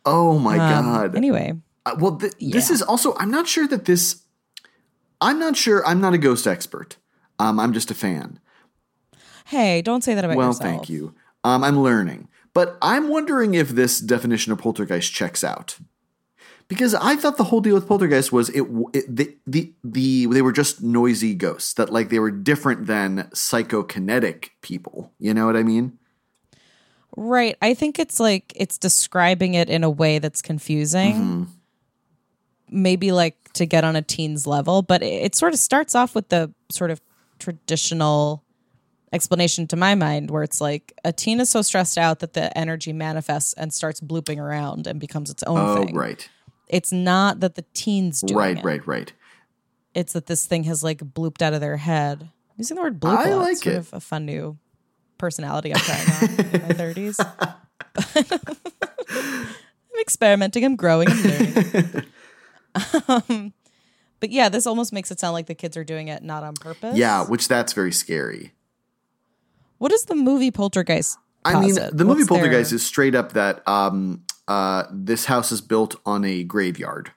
Oh 0.06 0.38
my 0.38 0.58
Um, 0.58 0.84
god. 0.84 1.16
Anyway, 1.16 1.54
Uh, 1.87 1.96
well, 1.99 2.16
th- 2.16 2.32
this 2.40 2.70
is 2.70 2.80
also. 2.82 3.14
I'm 3.18 3.30
not 3.30 3.46
sure 3.49 3.66
that 3.68 3.84
this. 3.84 4.23
I'm 5.20 5.38
not 5.38 5.56
sure. 5.56 5.87
I'm 5.87 6.00
not 6.00 6.14
a 6.14 6.18
ghost 6.18 6.46
expert. 6.46 6.96
Um, 7.38 7.58
I'm 7.58 7.73
just 7.73 7.90
a 7.90 7.94
fan. 7.94 8.38
hey, 9.46 9.82
don't 9.82 10.02
say 10.04 10.14
that 10.14 10.25
about 10.25 10.37
Well, 10.37 10.49
yourself. 10.49 10.62
thank 10.70 10.88
you. 10.88 11.14
Um, 11.42 11.62
I'm 11.64 11.78
learning, 11.80 12.28
but 12.54 12.78
I'm 12.80 13.08
wondering 13.08 13.54
if 13.54 13.70
this 13.70 14.00
definition 14.00 14.52
of 14.52 14.58
poltergeist 14.58 15.12
checks 15.12 15.42
out. 15.44 15.78
Because 16.75 16.95
I 16.95 17.16
thought 17.16 17.37
the 17.37 17.45
whole 17.45 17.61
deal 17.61 17.75
with 17.75 17.87
Poltergeist 17.88 18.33
was 18.33 18.49
it, 18.50 18.62
it 18.93 19.16
the, 19.16 19.37
the 19.47 19.73
the 19.83 20.26
they 20.26 20.43
were 20.43 20.52
just 20.52 20.83
noisy 20.83 21.35
ghosts 21.35 21.73
that 21.75 21.90
like 21.90 22.09
they 22.11 22.19
were 22.19 22.31
different 22.31 22.87
than 22.87 23.31
psychokinetic 23.35 24.50
people. 24.61 25.12
You 25.19 25.35
know 25.35 25.47
what 25.47 25.57
I 25.57 25.62
mean? 25.62 25.99
Right. 27.16 27.57
I 27.62 27.75
think 27.75 27.99
it's 27.99 28.19
like 28.19 28.52
it's 28.57 28.76
describing 28.76 29.54
it 29.54 29.71
in 29.71 29.85
a 29.85 29.90
way 29.90 30.19
that's 30.19 30.43
confusing. 30.43 31.12
Mm-hmm. 31.14 31.43
Maybe 32.71 33.12
like 33.12 33.52
to 33.52 33.66
get 33.66 33.85
on 33.85 33.95
a 33.95 34.02
teen's 34.02 34.47
level, 34.47 34.83
but 34.83 35.02
it, 35.02 35.23
it 35.26 35.35
sort 35.35 35.52
of 35.52 35.61
starts 35.61 35.95
off 35.95 36.14
with 36.14 36.28
the 36.28 36.52
sort 36.71 36.90
of 36.90 37.00
traditional 37.38 38.43
explanation 39.12 39.69
to 39.69 39.76
my 39.76 39.95
mind 39.95 40.28
where 40.31 40.43
it's 40.43 40.61
like 40.61 40.93
a 41.04 41.12
teen 41.12 41.38
is 41.38 41.49
so 41.49 41.62
stressed 41.62 41.97
out 41.97 42.19
that 42.19 42.33
the 42.33 42.57
energy 42.59 42.93
manifests 42.93 43.52
and 43.52 43.73
starts 43.73 44.00
blooping 44.00 44.38
around 44.38 44.88
and 44.88 44.99
becomes 44.99 45.31
its 45.31 45.45
own 45.45 45.57
Oh, 45.59 45.85
thing. 45.85 45.95
right, 45.95 46.28
It's 46.68 46.92
not 46.92 47.40
that 47.40 47.54
the 47.56 47.64
teen's 47.75 48.21
doing 48.23 48.38
right, 48.38 48.59
it. 48.59 48.64
right, 48.64 48.87
right. 48.87 49.00
Right. 49.00 49.12
It's 49.94 50.12
that 50.14 50.26
this 50.26 50.47
thing 50.47 50.64
has 50.64 50.83
like 50.83 50.99
blooped 50.99 51.40
out 51.42 51.52
of 51.54 51.61
their 51.61 51.76
head. 51.76 52.23
I'm 52.23 52.28
Using 52.56 52.76
the 52.76 52.83
word 52.83 52.99
bloop 53.00 53.16
I 53.16 53.28
a 53.28 53.37
lot. 53.37 53.42
like 53.42 53.56
sort 53.59 53.75
it. 53.75 53.78
of 53.78 53.92
a 53.92 54.00
fun 54.00 54.26
new 54.26 54.59
personality 55.18 55.73
I'm 55.75 55.80
trying 55.80 56.11
on 56.11 56.47
in 56.54 56.62
my 56.62 56.68
thirties. 56.75 57.21
I'm 59.11 60.00
experimenting. 60.00 60.64
I'm 60.64 60.76
growing. 60.76 61.09
I'm 61.11 61.23
learning. 61.23 62.04
um, 63.09 63.52
but 64.21 64.30
yeah, 64.30 64.49
this 64.49 64.66
almost 64.66 64.92
makes 64.92 65.11
it 65.11 65.21
sound 65.21 65.35
like 65.35 65.47
the 65.47 65.54
kids 65.54 65.76
are 65.76 65.85
doing 65.85 66.09
it 66.09 66.23
not 66.23 66.42
on 66.42 66.54
purpose. 66.54 66.97
Yeah, 66.97 67.25
which 67.25 67.47
that's 67.49 67.73
very 67.73 67.92
scary. 67.92 68.52
What 69.78 69.92
is 69.92 70.04
the 70.04 70.14
movie 70.14 70.50
Poltergeist? 70.50 71.18
I 71.44 71.61
mean, 71.61 71.75
the 71.75 71.90
movie 72.04 72.21
What's 72.23 72.28
their- 72.30 72.38
Poltergeist 72.38 72.73
is 72.73 72.85
straight 72.85 73.14
up 73.14 73.35
that 73.35 73.66
um, 73.68 74.24
uh, 74.48 74.84
this 74.90 75.26
house 75.26 75.50
is 75.52 75.60
built 75.60 75.96
on 76.04 76.24
a 76.24 76.42
graveyard, 76.44 77.12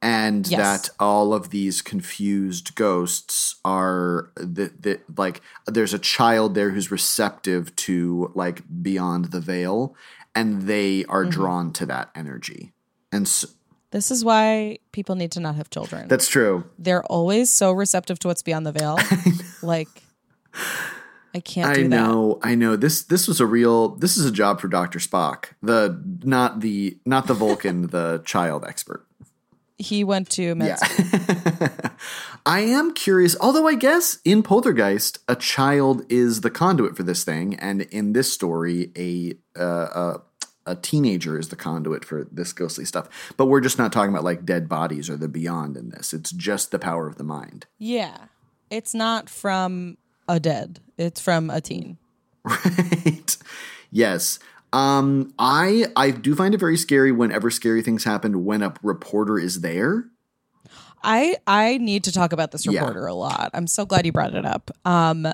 and 0.00 0.46
Yes. 0.46 0.58
that 0.60 0.90
all 0.98 1.32
of 1.34 1.50
these 1.50 1.82
confused 1.82 2.74
ghosts 2.74 3.56
are 3.64 4.30
the, 4.36 4.72
the 4.78 5.00
like. 5.16 5.40
There's 5.66 5.94
a 5.94 5.98
child 5.98 6.54
there 6.54 6.70
who's 6.70 6.90
receptive 6.90 7.74
to 7.76 8.30
like 8.34 8.62
beyond 8.82 9.26
the 9.26 9.40
veil, 9.40 9.94
and 10.34 10.62
they 10.62 11.04
are 11.06 11.22
Mm-hmm. 11.22 11.30
drawn 11.30 11.72
to 11.74 11.86
that 11.86 12.10
energy. 12.14 12.72
And 13.12 13.28
so, 13.28 13.48
This 13.92 14.10
is 14.10 14.24
why 14.24 14.78
people 14.92 15.14
need 15.14 15.30
to 15.32 15.40
not 15.40 15.54
have 15.54 15.70
children. 15.70 16.08
that's 16.08 16.28
true. 16.28 16.64
They're 16.78 17.04
always 17.04 17.48
so 17.50 17.70
receptive 17.72 18.18
to 18.20 18.28
what's 18.28 18.42
beyond 18.42 18.66
the 18.66 18.72
veil. 18.72 18.98
like, 19.62 19.88
I 21.34 21.40
can't 21.40 21.68
I 21.68 21.74
do 21.74 21.82
that. 21.82 21.88
know, 21.88 22.38
I 22.42 22.54
know. 22.54 22.76
This 22.76 23.02
this 23.02 23.26
was 23.26 23.40
a 23.40 23.46
real. 23.46 23.96
This 23.96 24.16
is 24.16 24.24
a 24.24 24.30
job 24.30 24.60
for 24.60 24.68
Doctor 24.68 25.00
Spock. 25.00 25.46
The 25.62 26.00
not 26.22 26.60
the 26.60 26.98
not 27.04 27.26
the 27.26 27.34
Vulcan, 27.34 27.88
the 27.88 28.22
child 28.24 28.64
expert. 28.64 29.06
He 29.76 30.04
went 30.04 30.30
to 30.30 30.54
med 30.54 30.78
Yeah. 30.80 31.78
I 32.46 32.60
am 32.60 32.94
curious, 32.94 33.36
although 33.40 33.66
I 33.66 33.74
guess 33.74 34.18
in 34.24 34.44
Poltergeist, 34.44 35.18
a 35.26 35.34
child 35.34 36.04
is 36.08 36.42
the 36.42 36.50
conduit 36.50 36.96
for 36.96 37.02
this 37.02 37.24
thing, 37.24 37.54
and 37.56 37.82
in 37.82 38.12
this 38.12 38.32
story, 38.32 38.92
a 38.96 39.32
uh, 39.60 40.20
a, 40.66 40.72
a 40.72 40.76
teenager 40.76 41.36
is 41.36 41.48
the 41.48 41.56
conduit 41.56 42.04
for 42.04 42.28
this 42.30 42.52
ghostly 42.52 42.84
stuff. 42.84 43.08
But 43.36 43.46
we're 43.46 43.60
just 43.60 43.78
not 43.78 43.92
talking 43.92 44.10
about 44.10 44.22
like 44.22 44.44
dead 44.44 44.68
bodies 44.68 45.10
or 45.10 45.16
the 45.16 45.28
beyond 45.28 45.76
in 45.76 45.88
this. 45.88 46.12
It's 46.12 46.30
just 46.30 46.70
the 46.70 46.78
power 46.78 47.08
of 47.08 47.16
the 47.16 47.24
mind. 47.24 47.66
Yeah. 47.78 48.16
It's 48.70 48.94
not 48.94 49.28
from 49.28 49.98
a 50.28 50.38
dead. 50.40 50.80
It's 50.98 51.20
from 51.20 51.50
a 51.50 51.60
teen. 51.60 51.98
right? 52.44 53.36
Yes. 53.90 54.38
Um, 54.72 55.32
I 55.38 55.86
I 55.96 56.10
do 56.10 56.34
find 56.34 56.52
it 56.54 56.58
very 56.58 56.76
scary 56.76 57.12
whenever 57.12 57.50
scary 57.50 57.80
things 57.82 58.04
happen 58.04 58.44
when 58.44 58.62
a 58.62 58.74
reporter 58.82 59.38
is 59.38 59.60
there. 59.60 60.06
I 61.02 61.36
I 61.46 61.78
need 61.78 62.04
to 62.04 62.12
talk 62.12 62.32
about 62.32 62.50
this 62.50 62.66
Yeah. 62.66 62.80
reporter 62.80 63.06
a 63.06 63.14
lot. 63.14 63.50
I'm 63.54 63.66
so 63.66 63.86
glad 63.86 64.04
you 64.06 64.12
brought 64.12 64.34
it 64.34 64.44
up. 64.44 64.70
Um 64.84 65.26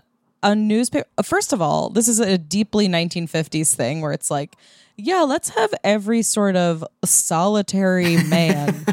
a 0.42 0.54
newspaper 0.54 1.08
first 1.22 1.52
of 1.52 1.60
all, 1.60 1.90
this 1.90 2.08
is 2.08 2.18
a 2.20 2.38
deeply 2.38 2.88
1950s 2.88 3.74
thing 3.74 4.00
where 4.00 4.12
it's 4.12 4.30
like, 4.30 4.56
yeah, 4.96 5.22
let's 5.22 5.50
have 5.50 5.72
every 5.84 6.22
sort 6.22 6.56
of 6.56 6.84
solitary 7.04 8.22
man 8.24 8.84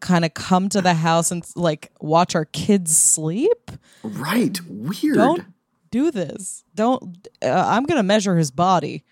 kind 0.00 0.24
of 0.24 0.34
come 0.34 0.68
to 0.68 0.80
the 0.80 0.94
house 0.94 1.30
and 1.30 1.44
like 1.56 1.90
watch 2.00 2.34
our 2.34 2.44
kids 2.46 2.96
sleep. 2.96 3.70
Right. 4.02 4.58
Weird. 4.68 5.16
Don't 5.16 5.44
do 5.90 6.10
this. 6.10 6.64
Don't 6.74 7.28
uh, 7.42 7.64
I'm 7.68 7.84
going 7.84 7.98
to 7.98 8.02
measure 8.02 8.36
his 8.36 8.50
body 8.50 9.04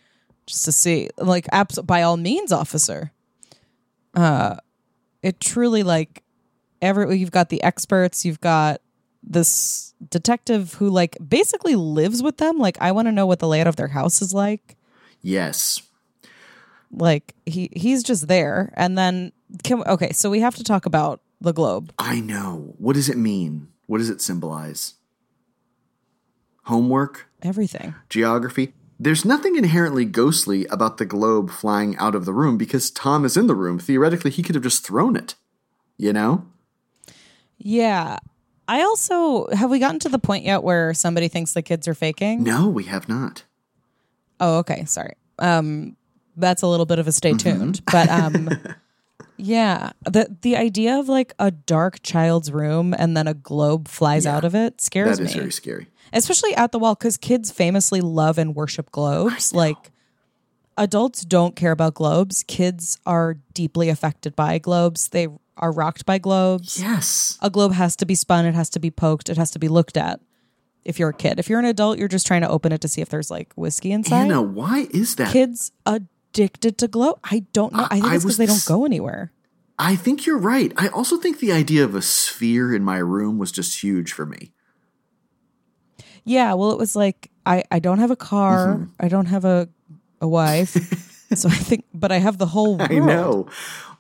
just 0.46 0.64
to 0.66 0.72
see. 0.72 1.08
Like 1.16 1.46
abs- 1.52 1.80
by 1.80 2.02
all 2.02 2.16
means, 2.16 2.52
officer. 2.52 3.12
Uh 4.14 4.56
it 5.22 5.40
truly 5.40 5.82
like 5.82 6.22
every 6.82 7.16
you've 7.16 7.30
got 7.30 7.48
the 7.48 7.62
experts, 7.62 8.24
you've 8.26 8.40
got 8.40 8.81
this 9.22 9.94
detective 10.10 10.74
who 10.74 10.90
like 10.90 11.16
basically 11.26 11.74
lives 11.74 12.22
with 12.22 12.38
them. 12.38 12.58
Like 12.58 12.76
I 12.80 12.92
want 12.92 13.08
to 13.08 13.12
know 13.12 13.26
what 13.26 13.38
the 13.38 13.48
layout 13.48 13.66
of 13.66 13.76
their 13.76 13.88
house 13.88 14.20
is 14.22 14.34
like. 14.34 14.76
Yes. 15.22 15.82
Like 16.90 17.34
he 17.46 17.70
he's 17.74 18.02
just 18.02 18.28
there 18.28 18.72
and 18.76 18.98
then 18.98 19.32
can 19.62 19.82
okay, 19.84 20.12
so 20.12 20.30
we 20.30 20.40
have 20.40 20.56
to 20.56 20.64
talk 20.64 20.86
about 20.86 21.20
the 21.40 21.52
globe. 21.52 21.92
I 21.98 22.20
know. 22.20 22.74
What 22.78 22.94
does 22.94 23.08
it 23.08 23.16
mean? 23.16 23.68
What 23.86 23.98
does 23.98 24.10
it 24.10 24.20
symbolize? 24.20 24.94
Homework? 26.64 27.28
Everything. 27.42 27.94
Geography? 28.08 28.72
There's 28.98 29.24
nothing 29.24 29.56
inherently 29.56 30.04
ghostly 30.04 30.64
about 30.66 30.98
the 30.98 31.04
globe 31.04 31.50
flying 31.50 31.96
out 31.96 32.14
of 32.14 32.24
the 32.24 32.32
room 32.32 32.56
because 32.56 32.90
Tom 32.90 33.24
is 33.24 33.36
in 33.36 33.48
the 33.48 33.54
room. 33.54 33.80
Theoretically, 33.80 34.30
he 34.30 34.44
could 34.44 34.54
have 34.54 34.62
just 34.62 34.86
thrown 34.86 35.16
it. 35.16 35.34
You 35.96 36.12
know? 36.12 36.46
Yeah. 37.58 38.18
I 38.68 38.82
also 38.82 39.48
have 39.48 39.70
we 39.70 39.78
gotten 39.78 39.98
to 40.00 40.08
the 40.08 40.18
point 40.18 40.44
yet 40.44 40.62
where 40.62 40.94
somebody 40.94 41.28
thinks 41.28 41.52
the 41.52 41.62
kids 41.62 41.86
are 41.88 41.94
faking? 41.94 42.42
No, 42.44 42.68
we 42.68 42.84
have 42.84 43.08
not. 43.08 43.44
Oh, 44.40 44.58
okay. 44.58 44.84
Sorry. 44.84 45.14
Um, 45.38 45.96
that's 46.36 46.62
a 46.62 46.66
little 46.66 46.86
bit 46.86 46.98
of 46.98 47.06
a 47.06 47.12
stay 47.12 47.32
tuned, 47.34 47.82
but 47.90 48.08
um, 48.08 48.48
yeah, 49.36 49.90
the 50.04 50.34
the 50.42 50.56
idea 50.56 50.98
of 50.98 51.08
like 51.08 51.34
a 51.38 51.50
dark 51.50 52.02
child's 52.02 52.50
room 52.52 52.94
and 52.98 53.16
then 53.16 53.26
a 53.26 53.34
globe 53.34 53.88
flies 53.88 54.24
Yeah. 54.24 54.36
out 54.36 54.44
of 54.44 54.54
it 54.54 54.80
scares 54.80 55.18
That 55.18 55.24
is 55.24 55.34
me, 55.34 55.40
very 55.40 55.52
scary. 55.52 55.88
especially 56.12 56.54
at 56.54 56.72
the 56.72 56.78
wall 56.78 56.94
because 56.94 57.16
kids 57.16 57.50
famously 57.50 58.00
love 58.00 58.38
and 58.38 58.54
worship 58.54 58.90
globes. 58.92 59.52
Like 59.52 59.90
adults 60.78 61.22
don't 61.24 61.54
care 61.56 61.72
about 61.72 61.94
globes. 61.94 62.42
Kids 62.44 62.98
are 63.04 63.34
deeply 63.52 63.88
affected 63.88 64.34
by 64.36 64.58
globes. 64.58 65.08
They 65.08 65.28
are 65.56 65.72
rocked 65.72 66.06
by 66.06 66.18
globes. 66.18 66.80
Yes. 66.80 67.38
A 67.40 67.50
globe 67.50 67.72
has 67.72 67.96
to 67.96 68.06
be 68.06 68.14
spun. 68.14 68.46
It 68.46 68.54
has 68.54 68.70
to 68.70 68.80
be 68.80 68.90
poked. 68.90 69.28
It 69.28 69.36
has 69.36 69.50
to 69.52 69.58
be 69.58 69.68
looked 69.68 69.96
at. 69.96 70.20
If 70.84 70.98
you're 70.98 71.10
a 71.10 71.14
kid, 71.14 71.38
if 71.38 71.48
you're 71.48 71.60
an 71.60 71.64
adult, 71.64 71.98
you're 71.98 72.08
just 72.08 72.26
trying 72.26 72.40
to 72.40 72.48
open 72.48 72.72
it 72.72 72.80
to 72.80 72.88
see 72.88 73.00
if 73.00 73.08
there's 73.08 73.30
like 73.30 73.52
whiskey 73.54 73.92
inside 73.92 74.22
Anna, 74.22 74.42
why 74.42 74.88
is 74.90 75.14
that? 75.16 75.32
kids 75.32 75.70
addicted 75.86 76.76
to 76.78 76.88
glow? 76.88 77.18
I 77.22 77.44
don't 77.52 77.72
know. 77.72 77.86
I 77.88 78.00
think 78.00 78.06
I 78.06 78.14
it's 78.16 78.24
because 78.24 78.36
they 78.36 78.46
don't 78.46 78.64
go 78.64 78.84
anywhere. 78.84 79.32
I 79.78 79.94
think 79.94 80.26
you're 80.26 80.38
right. 80.38 80.72
I 80.76 80.88
also 80.88 81.18
think 81.18 81.38
the 81.38 81.52
idea 81.52 81.84
of 81.84 81.94
a 81.94 82.02
sphere 82.02 82.74
in 82.74 82.82
my 82.82 82.98
room 82.98 83.38
was 83.38 83.52
just 83.52 83.82
huge 83.82 84.12
for 84.12 84.26
me. 84.26 84.52
Yeah, 86.24 86.54
well, 86.54 86.72
it 86.72 86.78
was 86.78 86.96
like 86.96 87.30
I 87.46 87.64
I 87.70 87.78
don't 87.78 87.98
have 87.98 88.10
a 88.10 88.16
car. 88.16 88.74
Mm-hmm. 88.74 88.84
I 88.98 89.08
don't 89.08 89.26
have 89.26 89.44
a 89.44 89.68
a 90.20 90.28
wife. 90.28 90.72
so 91.34 91.48
I 91.48 91.54
think, 91.54 91.84
but 91.92 92.12
I 92.12 92.18
have 92.18 92.38
the 92.38 92.46
whole 92.46 92.76
world. 92.76 92.90
I 92.90 92.98
know. 92.98 93.48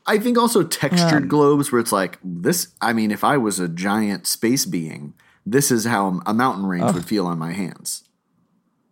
I 0.06 0.18
think 0.18 0.36
also 0.36 0.62
textured 0.62 1.28
globes 1.28 1.70
where 1.70 1.80
it's 1.80 1.92
like 1.92 2.18
this. 2.24 2.68
I 2.80 2.92
mean, 2.92 3.10
if 3.10 3.22
I 3.24 3.36
was 3.36 3.58
a 3.58 3.68
giant 3.68 4.26
space 4.26 4.66
being, 4.66 5.14
this 5.46 5.70
is 5.70 5.84
how 5.84 6.20
a 6.26 6.34
mountain 6.34 6.66
range 6.66 6.92
would 6.92 7.04
feel 7.04 7.26
on 7.26 7.38
my 7.38 7.52
hands. 7.52 8.04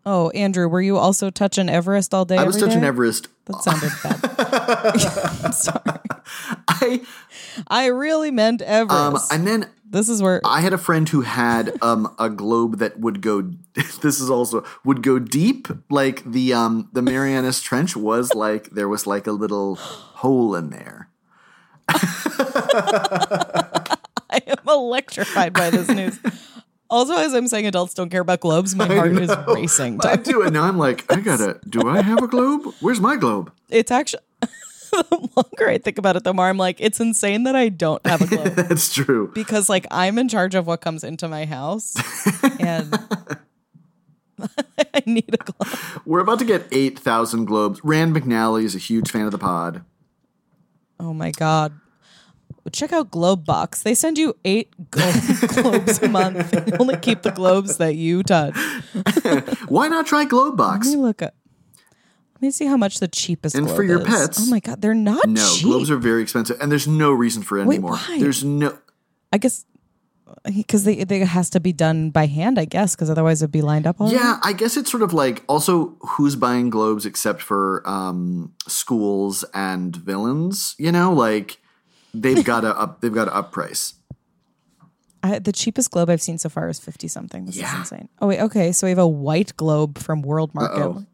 Oh, 0.06 0.30
Andrew, 0.30 0.66
were 0.68 0.80
you 0.80 0.96
also 0.96 1.28
touching 1.30 1.68
Everest 1.68 2.14
all 2.14 2.24
day? 2.24 2.38
I 2.38 2.44
was 2.44 2.56
touching 2.56 2.80
day? 2.80 2.86
Everest. 2.86 3.28
That 3.44 3.62
sounded 3.62 3.92
bad. 4.02 4.24
I'm 5.44 5.52
sorry. 5.64 6.00
I 6.68 7.02
I 7.68 7.86
really 7.86 8.30
meant 8.30 8.62
um, 8.62 8.68
Everest. 8.68 9.32
and 9.32 9.46
then 9.46 9.68
this 9.84 10.08
is 10.08 10.22
where 10.22 10.40
I 10.44 10.60
had 10.60 10.72
a 10.72 10.78
friend 10.78 11.08
who 11.08 11.22
had 11.22 11.76
um 11.82 12.14
a 12.18 12.30
globe 12.30 12.78
that 12.78 12.98
would 13.00 13.20
go. 13.20 13.50
This 14.00 14.20
is 14.20 14.30
also 14.30 14.64
would 14.84 15.02
go 15.02 15.18
deep. 15.18 15.68
Like 15.90 16.24
the 16.24 16.54
um 16.54 16.88
the 16.92 17.02
Marianas 17.02 17.60
Trench 17.60 17.96
was 17.96 18.32
like 18.34 18.70
there 18.70 18.88
was 18.88 19.06
like 19.06 19.26
a 19.26 19.32
little 19.32 19.74
hole 19.76 20.54
in 20.54 20.70
there. 20.70 21.08
I 21.88 21.96
am 24.46 24.56
electrified 24.66 25.52
by 25.52 25.68
this 25.70 25.88
news. 25.88 26.18
Also, 26.90 27.14
as 27.16 27.32
I'm 27.34 27.46
saying, 27.46 27.66
adults 27.66 27.94
don't 27.94 28.10
care 28.10 28.20
about 28.20 28.40
globes. 28.40 28.74
My 28.74 28.86
heart 28.86 29.12
is 29.16 29.30
racing. 29.46 30.00
I 30.04 30.16
do, 30.16 30.42
and 30.42 30.52
now 30.52 30.64
I'm 30.64 30.76
like, 30.76 31.10
I 31.10 31.20
gotta. 31.20 31.60
Do 31.68 31.88
I 31.88 32.02
have 32.02 32.22
a 32.22 32.26
globe? 32.26 32.74
Where's 32.80 33.00
my 33.00 33.16
globe? 33.16 33.52
It's 33.68 33.92
actually 33.92 34.22
the 34.90 35.28
longer 35.36 35.68
I 35.70 35.78
think 35.78 35.98
about 35.98 36.16
it, 36.16 36.24
the 36.24 36.34
more 36.34 36.46
I'm 36.48 36.56
like, 36.58 36.80
it's 36.80 36.98
insane 36.98 37.44
that 37.44 37.54
I 37.54 37.68
don't 37.68 38.04
have 38.04 38.22
a 38.22 38.26
globe. 38.34 38.54
That's 38.56 38.92
true. 38.92 39.30
because 39.34 39.68
like 39.68 39.86
I'm 39.92 40.18
in 40.18 40.28
charge 40.28 40.56
of 40.56 40.66
what 40.66 40.80
comes 40.80 41.04
into 41.04 41.28
my 41.28 41.44
house 41.46 41.94
and 42.60 42.92
I 44.94 45.02
need 45.06 45.32
a 45.32 45.36
globe. 45.36 45.78
We're 46.04 46.18
about 46.20 46.38
to 46.40 46.44
get 46.44 46.66
eight 46.72 46.98
thousand 46.98 47.44
globes. 47.44 47.80
Rand 47.84 48.16
McNally 48.16 48.64
is 48.64 48.74
a 48.74 48.78
huge 48.78 49.10
fan 49.12 49.26
of 49.26 49.30
the 49.32 49.38
pod. 49.38 49.84
Oh 50.98 51.12
my 51.14 51.30
god. 51.30 51.72
Check 52.72 52.92
out 52.92 53.10
Globe 53.10 53.44
Box. 53.44 53.82
They 53.82 53.94
send 53.94 54.18
you 54.18 54.36
eight 54.44 54.72
glo- 54.90 55.12
globes 55.48 56.02
a 56.02 56.08
month. 56.08 56.50
They 56.50 56.76
only 56.78 56.96
keep 56.98 57.22
the 57.22 57.30
globes 57.30 57.78
that 57.78 57.96
you 57.96 58.22
touch. 58.22 58.54
Why 59.68 59.88
not 59.88 60.06
try 60.06 60.24
Globe 60.24 60.56
Box? 60.56 60.86
Let 60.88 60.96
me 60.96 61.02
look 61.02 61.22
up. 61.22 61.34
Let 62.34 62.42
me 62.42 62.50
see 62.50 62.66
how 62.66 62.76
much 62.76 63.00
the 63.00 63.08
cheapest 63.08 63.54
And 63.54 63.68
for 63.68 63.82
your 63.82 64.00
is. 64.00 64.06
pets- 64.06 64.46
Oh 64.46 64.50
my 64.50 64.60
god, 64.60 64.80
they're 64.80 64.94
not 64.94 65.28
No, 65.28 65.46
cheap. 65.54 65.64
globes 65.64 65.90
are 65.90 65.96
very 65.98 66.22
expensive, 66.22 66.56
and 66.60 66.70
there's 66.72 66.88
no 66.88 67.12
reason 67.12 67.42
for 67.42 67.58
it 67.58 67.66
Wait, 67.66 67.76
anymore. 67.76 67.92
why? 67.96 68.18
There's 68.18 68.42
no. 68.44 68.78
I 69.32 69.38
guess 69.38 69.64
because 70.44 70.84
they, 70.84 71.04
they 71.04 71.20
it 71.20 71.28
has 71.28 71.50
to 71.50 71.60
be 71.60 71.72
done 71.72 72.10
by 72.10 72.26
hand. 72.26 72.58
I 72.58 72.64
guess 72.64 72.94
because 72.94 73.10
otherwise 73.10 73.42
it'd 73.42 73.52
be 73.52 73.60
lined 73.62 73.86
up. 73.86 74.00
All 74.00 74.10
Yeah, 74.10 74.38
I 74.42 74.52
guess 74.54 74.76
it's 74.78 74.90
sort 74.90 75.02
of 75.02 75.12
like 75.12 75.42
also 75.48 75.96
who's 76.00 76.34
buying 76.36 76.70
globes 76.70 77.04
except 77.04 77.42
for 77.42 77.82
um, 77.84 78.54
schools 78.66 79.44
and 79.52 79.94
villains. 79.94 80.76
You 80.78 80.92
know, 80.92 81.12
like 81.12 81.58
they've 82.14 82.44
got 82.44 82.60
to 82.60 82.78
up. 82.78 83.00
They've 83.00 83.12
got 83.12 83.26
to 83.26 83.34
up 83.34 83.52
price. 83.52 83.94
I, 85.22 85.38
the 85.38 85.52
cheapest 85.52 85.90
globe 85.90 86.08
I've 86.08 86.22
seen 86.22 86.38
so 86.38 86.48
far 86.48 86.68
is 86.68 86.78
fifty 86.78 87.08
something. 87.08 87.46
This 87.46 87.56
Yeah. 87.56 87.72
is 87.72 87.78
insane. 87.80 88.08
Oh 88.20 88.26
wait, 88.26 88.40
okay. 88.40 88.72
So 88.72 88.86
we 88.86 88.90
have 88.90 88.98
a 88.98 89.06
white 89.06 89.56
globe 89.56 89.98
from 89.98 90.22
World 90.22 90.54
Market. 90.54 90.80
Uh-oh. 90.80 91.04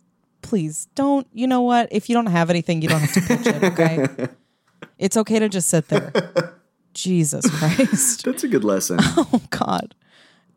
Please 0.42 0.88
don't. 0.94 1.26
You 1.32 1.46
know 1.46 1.62
what? 1.62 1.88
If 1.90 2.08
you 2.08 2.14
don't 2.14 2.26
have 2.26 2.50
anything, 2.50 2.82
you 2.82 2.88
don't 2.88 3.00
have 3.00 3.12
to 3.14 3.20
pitch 3.20 3.46
it. 3.46 3.62
Okay. 3.64 4.28
it's 4.98 5.16
okay 5.16 5.38
to 5.40 5.48
just 5.48 5.68
sit 5.68 5.88
there. 5.88 6.12
Jesus 6.94 7.50
Christ. 7.50 8.24
That's 8.24 8.44
a 8.44 8.48
good 8.48 8.64
lesson. 8.64 8.98
Oh 9.16 9.42
God. 9.50 9.94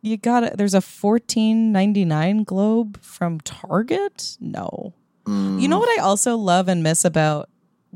You 0.02 0.16
got 0.16 0.44
it. 0.44 0.58
There's 0.58 0.76
a 0.76 0.82
fourteen 0.82 1.72
ninety 1.72 2.06
nine 2.06 2.44
globe 2.44 3.02
from 3.02 3.40
Target. 3.42 4.38
No. 4.40 4.94
You 5.28 5.68
know 5.68 5.78
mm. 5.78 5.80
what 5.82 6.00
I 6.00 6.02
also 6.02 6.38
love 6.38 6.68
and 6.68 6.82
miss 6.82 7.06
about 7.06 7.50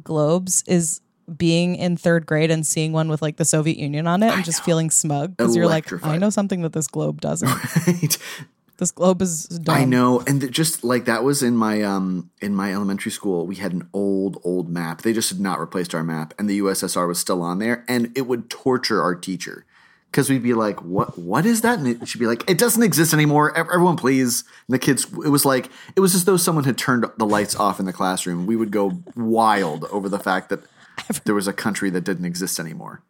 globes 0.03 0.63
is 0.67 1.01
being 1.37 1.75
in 1.75 1.95
third 1.97 2.25
grade 2.25 2.51
and 2.51 2.65
seeing 2.65 2.91
one 2.91 3.07
with 3.09 3.21
like 3.21 3.37
the 3.37 3.45
Soviet 3.45 3.77
Union 3.77 4.07
on 4.07 4.23
it 4.23 4.31
and 4.33 4.43
just 4.43 4.63
feeling 4.63 4.89
smug 4.89 5.37
because 5.37 5.55
you're 5.55 5.67
like, 5.67 5.91
I 6.05 6.17
know 6.17 6.29
something 6.29 6.61
that 6.63 6.73
this 6.73 6.87
globe 6.87 7.21
doesn't. 7.21 7.47
right? 7.87 8.17
this 8.77 8.91
globe 8.91 9.21
is 9.21 9.45
dumb. 9.45 9.75
I 9.75 9.85
know, 9.85 10.21
and 10.27 10.41
th- 10.41 10.51
just 10.51 10.83
like 10.83 11.05
that 11.05 11.23
was 11.23 11.41
in 11.43 11.55
my 11.55 11.81
um 11.81 12.29
in 12.41 12.55
my 12.55 12.73
elementary 12.73 13.11
school, 13.11 13.45
we 13.45 13.55
had 13.55 13.71
an 13.73 13.87
old 13.93 14.39
old 14.43 14.69
map. 14.69 15.01
They 15.03 15.13
just 15.13 15.29
had 15.29 15.39
not 15.39 15.59
replaced 15.59 15.95
our 15.95 16.03
map, 16.03 16.33
and 16.37 16.49
the 16.49 16.59
USSR 16.59 17.07
was 17.07 17.19
still 17.19 17.41
on 17.41 17.59
there, 17.59 17.85
and 17.87 18.11
it 18.17 18.23
would 18.27 18.49
torture 18.49 19.01
our 19.01 19.15
teacher 19.15 19.65
because 20.11 20.29
we'd 20.29 20.43
be 20.43 20.53
like, 20.53 20.81
"What? 20.83 21.17
What 21.17 21.45
is 21.45 21.61
that?" 21.61 21.79
And 21.79 21.87
it- 21.87 22.07
she'd 22.07 22.19
be 22.19 22.27
like, 22.27 22.47
"It 22.49 22.57
doesn't 22.57 22.83
exist 22.83 23.13
anymore. 23.13 23.55
Everyone, 23.57 23.95
please." 23.95 24.43
And 24.67 24.73
the 24.73 24.79
kids, 24.79 25.05
it 25.23 25.29
was 25.29 25.45
like 25.45 25.69
it 25.95 26.01
was 26.01 26.13
as 26.15 26.25
though 26.25 26.37
someone 26.37 26.65
had 26.65 26.77
turned 26.77 27.05
the 27.17 27.25
lights 27.25 27.55
off 27.55 27.79
in 27.79 27.85
the 27.85 27.93
classroom. 27.93 28.45
We 28.45 28.55
would 28.55 28.71
go 28.71 29.01
wild 29.15 29.85
over 29.85 30.09
the 30.09 30.19
fact 30.19 30.49
that 30.49 30.59
there 31.25 31.35
was 31.35 31.47
a 31.47 31.53
country 31.53 31.89
that 31.91 32.03
didn't 32.03 32.25
exist 32.25 32.59
anymore. 32.59 33.03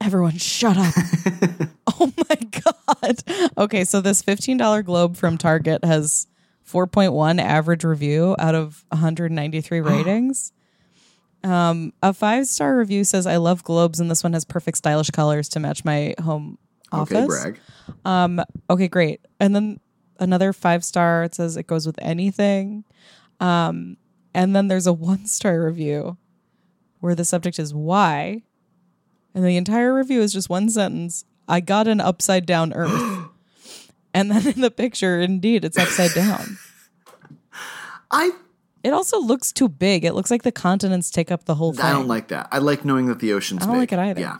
Everyone, 0.00 0.36
shut 0.36 0.76
up. 0.76 0.94
oh 1.98 2.12
my 2.28 2.36
God. 2.36 3.22
Okay, 3.58 3.84
so 3.84 4.00
this 4.00 4.22
$15 4.22 4.84
globe 4.84 5.16
from 5.16 5.36
Target 5.36 5.84
has 5.84 6.28
4.1 6.66 7.40
average 7.40 7.84
review 7.84 8.36
out 8.38 8.54
of 8.54 8.84
193 8.90 9.80
ratings. 9.80 10.52
Um, 11.44 11.92
a 12.02 12.12
five 12.12 12.46
star 12.46 12.76
review 12.76 13.04
says, 13.04 13.26
I 13.26 13.36
love 13.36 13.62
globes, 13.64 14.00
and 14.00 14.10
this 14.10 14.22
one 14.22 14.32
has 14.32 14.44
perfect 14.44 14.78
stylish 14.78 15.10
colors 15.10 15.48
to 15.50 15.60
match 15.60 15.84
my 15.84 16.14
home 16.22 16.58
office. 16.92 17.16
Okay, 17.16 17.26
brag. 17.26 17.60
Um, 18.04 18.40
okay, 18.70 18.88
great. 18.88 19.20
And 19.40 19.54
then 19.54 19.80
another 20.18 20.52
five 20.52 20.84
star, 20.84 21.24
it 21.24 21.34
says 21.34 21.56
it 21.56 21.66
goes 21.66 21.86
with 21.86 21.98
anything. 22.00 22.84
Um, 23.40 23.96
and 24.34 24.54
then 24.54 24.68
there's 24.68 24.86
a 24.86 24.92
one 24.92 25.26
star 25.26 25.64
review 25.64 26.16
where 27.00 27.14
the 27.14 27.24
subject 27.24 27.58
is 27.58 27.74
why. 27.74 28.42
And 29.34 29.44
the 29.44 29.56
entire 29.56 29.94
review 29.94 30.20
is 30.20 30.32
just 30.32 30.48
one 30.48 30.68
sentence 30.68 31.24
I 31.46 31.60
got 31.60 31.88
an 31.88 32.00
upside 32.00 32.44
down 32.46 32.72
earth. 32.74 33.28
and 34.14 34.30
then 34.30 34.46
in 34.46 34.60
the 34.60 34.70
picture, 34.70 35.20
indeed, 35.20 35.64
it's 35.64 35.78
upside 35.78 36.12
down. 36.12 36.58
I 38.10 38.32
It 38.82 38.92
also 38.92 39.18
looks 39.20 39.52
too 39.52 39.68
big. 39.68 40.04
It 40.04 40.14
looks 40.14 40.30
like 40.30 40.42
the 40.42 40.52
continents 40.52 41.10
take 41.10 41.30
up 41.30 41.44
the 41.44 41.54
whole 41.54 41.72
thing. 41.72 41.84
I 41.84 41.92
don't 41.92 42.08
like 42.08 42.28
that. 42.28 42.48
I 42.52 42.58
like 42.58 42.84
knowing 42.84 43.06
that 43.06 43.20
the 43.20 43.32
ocean's 43.32 43.62
I 43.62 43.66
don't 43.66 43.74
big. 43.74 43.80
like 43.80 43.92
it 43.92 43.98
either. 43.98 44.20
Yeah. 44.20 44.38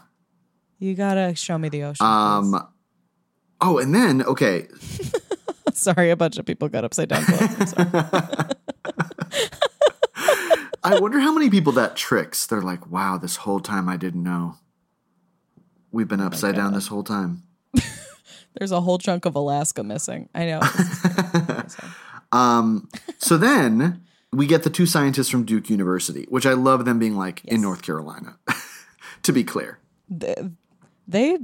You 0.79 0.95
gotta 0.95 1.35
show 1.35 1.57
me 1.57 1.69
the 1.69 1.83
ocean. 1.83 2.05
please. 2.05 2.53
Um. 2.55 2.67
Oh, 3.61 3.77
and 3.77 3.93
then 3.93 4.23
okay, 4.23 4.67
Sorry, 5.73 6.09
a 6.09 6.15
bunch 6.15 6.37
of 6.37 6.45
people 6.45 6.67
got 6.69 6.83
upside 6.83 7.09
down. 7.09 7.23
globes. 10.89 10.95
I'm 10.95 10.95
sorry. 10.95 10.97
I 10.97 11.01
wonder 11.01 11.19
how 11.19 11.33
many 11.33 11.49
people 11.49 11.73
that 11.73 11.95
tricks. 11.95 12.45
They're 12.45 12.61
like, 12.61 12.87
"Wow, 12.87 13.17
this 13.17 13.37
whole 13.37 13.59
time 13.59 13.87
I 13.89 13.97
didn't 13.97 14.23
know. 14.23 14.55
We've 15.91 16.07
been 16.07 16.21
upside 16.21 16.55
down 16.55 16.73
this 16.73 16.87
whole 16.87 17.03
time." 17.03 17.43
There's 18.55 18.71
a 18.71 18.81
whole 18.81 18.97
chunk 18.97 19.25
of 19.25 19.35
Alaska 19.35 19.83
missing. 19.83 20.29
I 20.33 20.45
know. 20.45 20.59
This 20.61 20.79
is 20.79 21.05
amazing. 21.33 21.89
Um. 22.31 22.89
So 23.17 23.37
then 23.37 24.03
we 24.31 24.45
get 24.47 24.63
the 24.63 24.69
two 24.69 24.85
scientists 24.85 25.29
from 25.29 25.45
Duke 25.45 25.69
University, 25.69 26.25
which 26.29 26.45
I 26.45 26.53
love 26.53 26.85
them 26.85 26.99
being 26.99 27.15
like 27.15 27.43
in 27.45 27.61
North 27.61 27.81
Carolina. 27.81 28.37
to 29.23 29.31
be 29.33 29.43
clear, 29.43 29.79
they 31.07 31.37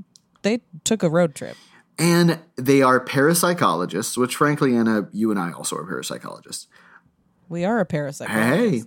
they 0.43 0.61
took 0.83 1.01
a 1.03 1.09
road 1.09 1.33
trip. 1.35 1.57
and 1.97 2.39
they 2.55 2.81
are 2.81 3.03
parapsychologists, 3.03 4.17
which 4.17 4.35
frankly, 4.35 4.75
Anna, 4.75 5.07
you 5.11 5.31
and 5.31 5.39
I 5.39 5.51
also 5.51 5.75
are 5.77 5.85
parapsychologists. 5.85 6.67
We 7.49 7.63
are 7.65 7.79
a 7.79 7.85
parasite. 7.85 8.29
Hey. 8.29 8.83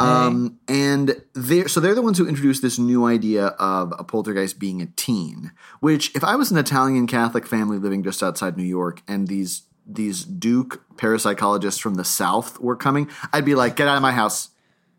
Um, 0.00 0.58
and 0.66 1.22
they're 1.34 1.68
so 1.68 1.78
they're 1.78 1.94
the 1.94 2.02
ones 2.02 2.16
who 2.16 2.26
introduced 2.26 2.62
this 2.62 2.78
new 2.78 3.04
idea 3.04 3.48
of 3.58 3.92
a 3.98 4.04
poltergeist 4.04 4.58
being 4.58 4.80
a 4.80 4.86
teen. 4.86 5.52
Which, 5.80 6.14
if 6.16 6.24
I 6.24 6.36
was 6.36 6.50
an 6.50 6.56
Italian 6.56 7.06
Catholic 7.06 7.46
family 7.46 7.78
living 7.78 8.02
just 8.02 8.22
outside 8.22 8.56
New 8.56 8.64
York, 8.64 9.02
and 9.06 9.28
these 9.28 9.62
these 9.86 10.24
Duke 10.24 10.82
parapsychologists 10.96 11.80
from 11.80 11.96
the 11.96 12.04
South 12.04 12.58
were 12.60 12.76
coming, 12.76 13.10
I'd 13.32 13.44
be 13.44 13.54
like, 13.54 13.76
"Get 13.76 13.88
out 13.88 13.96
of 13.96 14.02
my 14.02 14.12
house! 14.12 14.48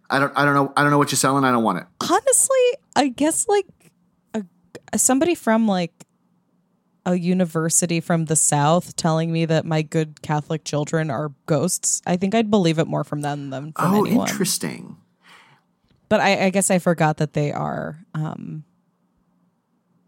I 0.10 0.20
don't, 0.20 0.34
I 0.36 0.46
don't 0.46 0.54
know, 0.54 0.74
I 0.78 0.82
don't 0.84 0.92
know 0.92 0.98
what 0.98 1.12
you're 1.12 1.18
selling. 1.18 1.46
I 1.46 1.52
don't 1.52 1.64
want 1.64 1.80
it." 1.80 1.86
Honestly, 2.02 2.78
I 2.96 3.08
guess 3.08 3.48
like 3.48 3.66
a, 4.36 4.44
somebody 4.98 5.34
from 5.34 5.68
like 5.68 5.94
a 7.06 7.16
university 7.16 8.00
from 8.00 8.26
the 8.26 8.36
South 8.36 8.96
telling 8.96 9.32
me 9.32 9.46
that 9.46 9.66
my 9.66 9.82
good 9.82 10.22
Catholic 10.22 10.64
children 10.64 11.10
are 11.10 11.32
ghosts. 11.48 12.02
I 12.06 12.16
think 12.18 12.36
I'd 12.36 12.52
believe 12.52 12.78
it 12.80 12.88
more 12.88 13.04
from 13.04 13.22
them 13.22 13.50
than 13.50 13.74
from 13.74 13.94
Oh, 13.96 14.06
anyone. 14.06 14.30
interesting. 14.30 14.98
But 16.10 16.20
I, 16.20 16.46
I 16.46 16.50
guess 16.50 16.70
I 16.70 16.78
forgot 16.80 17.18
that 17.18 17.34
they 17.34 17.52
are 17.52 18.00
um 18.14 18.64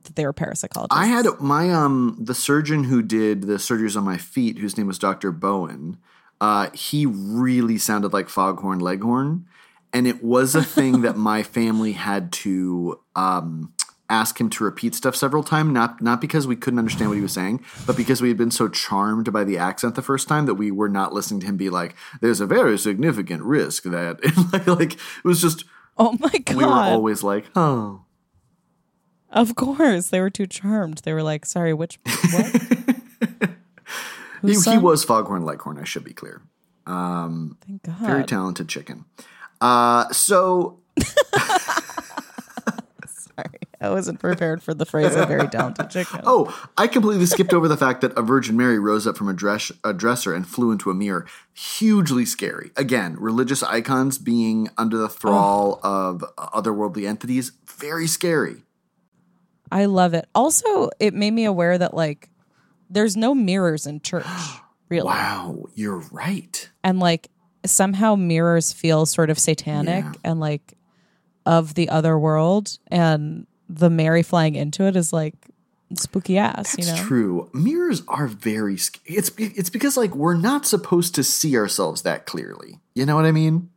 that 0.04 0.16
they 0.18 0.26
were 0.26 0.34
parapsychologists. 0.34 0.88
I 0.92 1.06
had 1.06 1.26
my 1.40 1.72
um 1.72 2.18
the 2.20 2.36
surgeon 2.36 2.84
who 2.84 3.02
did 3.02 3.44
the 3.44 3.54
surgeries 3.54 3.96
on 3.98 4.04
my 4.04 4.18
feet, 4.18 4.58
whose 4.60 4.78
name 4.78 4.88
was 4.88 5.00
Dr. 5.00 5.32
Bowen. 5.32 5.98
Uh, 6.42 6.70
he 6.74 7.06
really 7.06 7.78
sounded 7.78 8.12
like 8.12 8.28
Foghorn 8.28 8.80
Leghorn, 8.80 9.46
and 9.94 10.06
it 10.06 10.22
was 10.22 10.56
a 10.56 10.64
thing 10.64 11.02
that 11.04 11.16
my 11.16 11.42
family 11.42 11.94
had 11.94 12.34
to 12.34 13.00
um, 13.16 13.72
ask 14.10 14.40
him 14.40 14.50
to 14.52 14.64
repeat 14.64 14.96
stuff 14.96 15.16
several 15.16 15.44
times. 15.44 15.72
Not 15.74 16.02
not 16.02 16.22
because 16.22 16.46
we 16.48 16.56
couldn't 16.56 16.80
understand 16.80 17.10
what 17.10 17.16
he 17.16 17.22
was 17.22 17.34
saying, 17.34 17.64
but 17.86 17.98
because 17.98 18.22
we 18.22 18.28
had 18.28 18.38
been 18.38 18.52
so 18.52 18.68
charmed 18.68 19.32
by 19.32 19.44
the 19.44 19.58
accent 19.58 19.96
the 19.96 20.02
first 20.02 20.28
time 20.28 20.46
that 20.46 20.56
we 20.56 20.72
were 20.72 20.90
not 20.90 21.14
listening 21.14 21.40
to 21.42 21.46
him 21.48 21.58
be 21.58 21.70
like, 21.70 21.96
"There's 22.22 22.40
a 22.42 22.46
very 22.46 22.78
significant 22.78 23.44
risk 23.44 23.84
that," 23.84 24.20
like, 24.54 24.68
like 24.68 24.94
it 24.94 25.24
was 25.24 25.42
just 25.42 25.66
Oh 25.98 26.18
my 26.20 26.30
god. 26.30 26.58
we 26.58 26.66
were 26.66 26.72
always 26.72 27.24
like, 27.24 27.46
"Oh." 27.56 28.02
Of 29.30 29.56
course, 29.56 30.10
they 30.10 30.20
were 30.20 30.30
too 30.30 30.46
charmed. 30.46 31.00
They 31.00 31.14
were 31.14 31.24
like, 31.24 31.46
"Sorry, 31.46 31.74
which 31.74 32.00
what?" 32.32 32.80
He, 34.46 34.60
he 34.60 34.78
was 34.78 35.06
Foghorn 35.06 35.46
Leghorn, 35.46 35.80
I 35.80 35.86
should 35.86 36.04
be 36.04 36.12
clear. 36.12 36.42
Thank 36.86 37.84
God. 37.84 37.98
Very 38.02 38.24
talented 38.26 38.68
chicken. 38.68 39.06
Uh, 39.62 40.12
so 40.12 40.80
I 43.84 43.90
wasn't 43.90 44.20
prepared 44.20 44.64
for 44.64 44.74
the 44.74 44.86
phrase 44.86 45.14
"a 45.16 45.26
very 45.26 45.48
talented 45.48 45.90
chicken." 45.90 46.22
Oh, 46.26 46.58
I 46.78 46.88
completely 46.88 47.26
skipped 47.26 47.54
over 47.54 47.68
the 47.68 47.78
fact 47.78 48.02
that 48.02 48.18
a 48.18 48.22
Virgin 48.22 48.56
Mary 48.58 48.80
rose 48.80 49.06
up 49.06 49.18
from 49.18 49.28
a, 49.28 49.34
dress, 49.34 49.72
a 49.84 49.94
dresser 49.94 50.34
and 50.34 50.48
flew 50.48 50.72
into 50.72 50.90
a 50.90 50.94
mirror. 50.94 51.26
Hugely 51.54 52.26
scary. 52.26 52.72
Again, 52.78 53.16
religious 53.20 53.62
icons 53.62 54.18
being 54.18 54.70
under 54.78 54.98
the 54.98 55.10
thrall 55.10 55.80
of 55.84 56.24
otherworldly 56.38 57.08
entities. 57.08 57.52
Very 57.68 58.08
scary. 58.08 58.64
I 59.72 59.86
love 59.86 60.14
it. 60.14 60.28
Also, 60.34 60.90
it 61.00 61.14
made 61.14 61.32
me 61.32 61.46
aware 61.46 61.78
that 61.78 61.94
like 61.94 62.30
there's 62.90 63.18
no 63.18 63.34
mirrors 63.36 63.86
in 63.88 64.02
church, 64.02 64.26
really. 64.90 65.08
Wow, 65.08 65.66
you're 65.76 66.04
right. 66.12 66.70
And 66.84 67.00
like 67.00 67.30
somehow 67.66 68.16
mirrors 68.16 68.72
feel 68.72 69.06
sort 69.06 69.30
of 69.30 69.40
satanic 69.40 70.04
Yeah. 70.06 70.14
and 70.24 70.40
like 70.40 70.74
of 71.46 71.74
the 71.74 71.90
other 71.90 72.18
world 72.18 72.78
and 72.88 73.48
the 73.76 73.90
Mary 73.90 74.24
flying 74.24 74.56
into 74.56 74.84
it 74.84 74.96
is 74.96 75.12
like 75.12 75.34
spooky 75.96 76.38
ass, 76.38 76.76
It's 76.76 76.88
you 76.88 76.94
know. 76.94 77.02
true. 77.04 77.50
Mirrors 77.54 78.04
are 78.08 78.28
very. 78.28 78.78
sc- 78.78 79.02
It's 79.06 79.32
it's 79.38 79.70
because 79.70 79.98
like 79.98 80.16
we're 80.16 80.36
not 80.38 80.66
supposed 80.66 81.16
to 81.16 81.24
see 81.24 81.58
ourselves 81.58 82.02
that 82.04 82.26
clearly. 82.26 82.80
You 82.96 83.06
know 83.06 83.16
what 83.16 83.26
I 83.26 83.32
mean? 83.32 83.70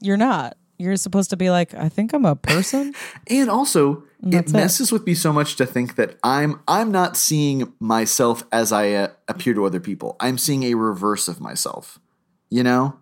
You're 0.00 0.16
not. 0.16 0.56
You're 0.76 0.96
supposed 0.96 1.30
to 1.30 1.36
be 1.36 1.50
like, 1.50 1.72
I 1.74 1.88
think 1.88 2.12
I'm 2.12 2.24
a 2.24 2.34
person. 2.36 2.94
And 3.30 3.48
also, 3.48 4.02
it 4.22 4.30
that's 4.30 4.52
it. 4.52 4.56
messes 4.56 4.92
with 4.92 5.06
me 5.06 5.14
so 5.14 5.32
much 5.32 5.56
to 5.56 5.66
think 5.66 5.94
that 5.96 6.18
I'm 6.22 6.60
I'm 6.68 6.90
not 6.90 7.16
seeing 7.16 7.72
myself 7.80 8.44
as 8.52 8.72
I 8.72 8.92
uh, 8.92 9.08
appear 9.28 9.54
to 9.54 9.64
other 9.64 9.80
people. 9.80 10.16
I'm 10.20 10.36
seeing 10.36 10.64
a 10.64 10.74
reverse 10.74 11.28
of 11.28 11.40
myself. 11.40 11.98
You 12.50 12.62
know, 12.64 12.96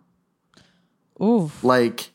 Ooh, 1.20 1.50
like 1.62 2.10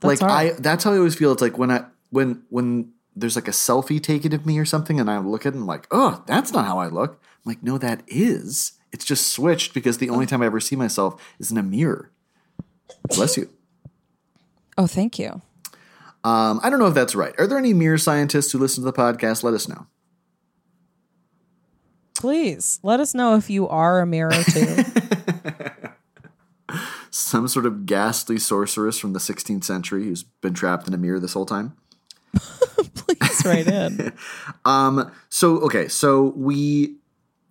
That's 0.00 0.20
like 0.20 0.30
I 0.30 0.52
that's 0.58 0.84
how 0.84 0.92
I 0.92 0.96
always 0.96 1.14
feel. 1.14 1.32
It's 1.32 1.42
like 1.42 1.56
when 1.58 1.70
I 1.70 1.84
when 2.12 2.42
when 2.50 2.92
there's 3.16 3.36
like 3.36 3.48
a 3.48 3.52
selfie 3.52 4.02
taken 4.02 4.32
of 4.32 4.46
me 4.46 4.58
or 4.58 4.64
something, 4.64 5.00
and 5.00 5.10
I 5.10 5.18
look 5.18 5.42
at 5.42 5.50
it 5.50 5.54
and 5.54 5.62
I'm 5.62 5.66
like, 5.66 5.86
oh, 5.90 6.22
that's 6.26 6.52
not 6.52 6.64
how 6.64 6.78
I 6.78 6.86
look. 6.86 7.12
I'm 7.12 7.50
like, 7.50 7.62
no, 7.62 7.78
that 7.78 8.02
is. 8.06 8.72
It's 8.92 9.04
just 9.04 9.28
switched 9.28 9.74
because 9.74 9.98
the 9.98 10.10
only 10.10 10.26
time 10.26 10.42
I 10.42 10.46
ever 10.46 10.60
see 10.60 10.76
myself 10.76 11.20
is 11.38 11.50
in 11.50 11.58
a 11.58 11.62
mirror. 11.62 12.10
Bless 13.08 13.36
you. 13.36 13.50
oh, 14.78 14.86
thank 14.86 15.18
you. 15.18 15.40
Um, 16.24 16.60
I 16.62 16.70
don't 16.70 16.78
know 16.78 16.86
if 16.86 16.94
that's 16.94 17.14
right. 17.14 17.34
Are 17.38 17.46
there 17.46 17.58
any 17.58 17.72
mirror 17.72 17.98
scientists 17.98 18.52
who 18.52 18.58
listen 18.58 18.84
to 18.84 18.90
the 18.90 18.96
podcast? 18.96 19.42
Let 19.42 19.54
us 19.54 19.66
know. 19.66 19.86
Please 22.14 22.78
let 22.82 23.00
us 23.00 23.14
know 23.14 23.36
if 23.36 23.50
you 23.50 23.68
are 23.68 24.00
a 24.00 24.06
mirror 24.06 24.30
too. 24.30 24.84
Some 27.10 27.48
sort 27.48 27.66
of 27.66 27.86
ghastly 27.86 28.38
sorceress 28.38 28.98
from 28.98 29.12
the 29.12 29.18
16th 29.18 29.64
century 29.64 30.04
who's 30.04 30.22
been 30.22 30.54
trapped 30.54 30.86
in 30.86 30.94
a 30.94 30.98
mirror 30.98 31.18
this 31.18 31.32
whole 31.32 31.46
time. 31.46 31.76
Write 33.44 33.68
in. 33.68 34.12
Um, 34.64 35.10
so 35.28 35.58
okay, 35.62 35.88
so 35.88 36.32
we 36.36 36.96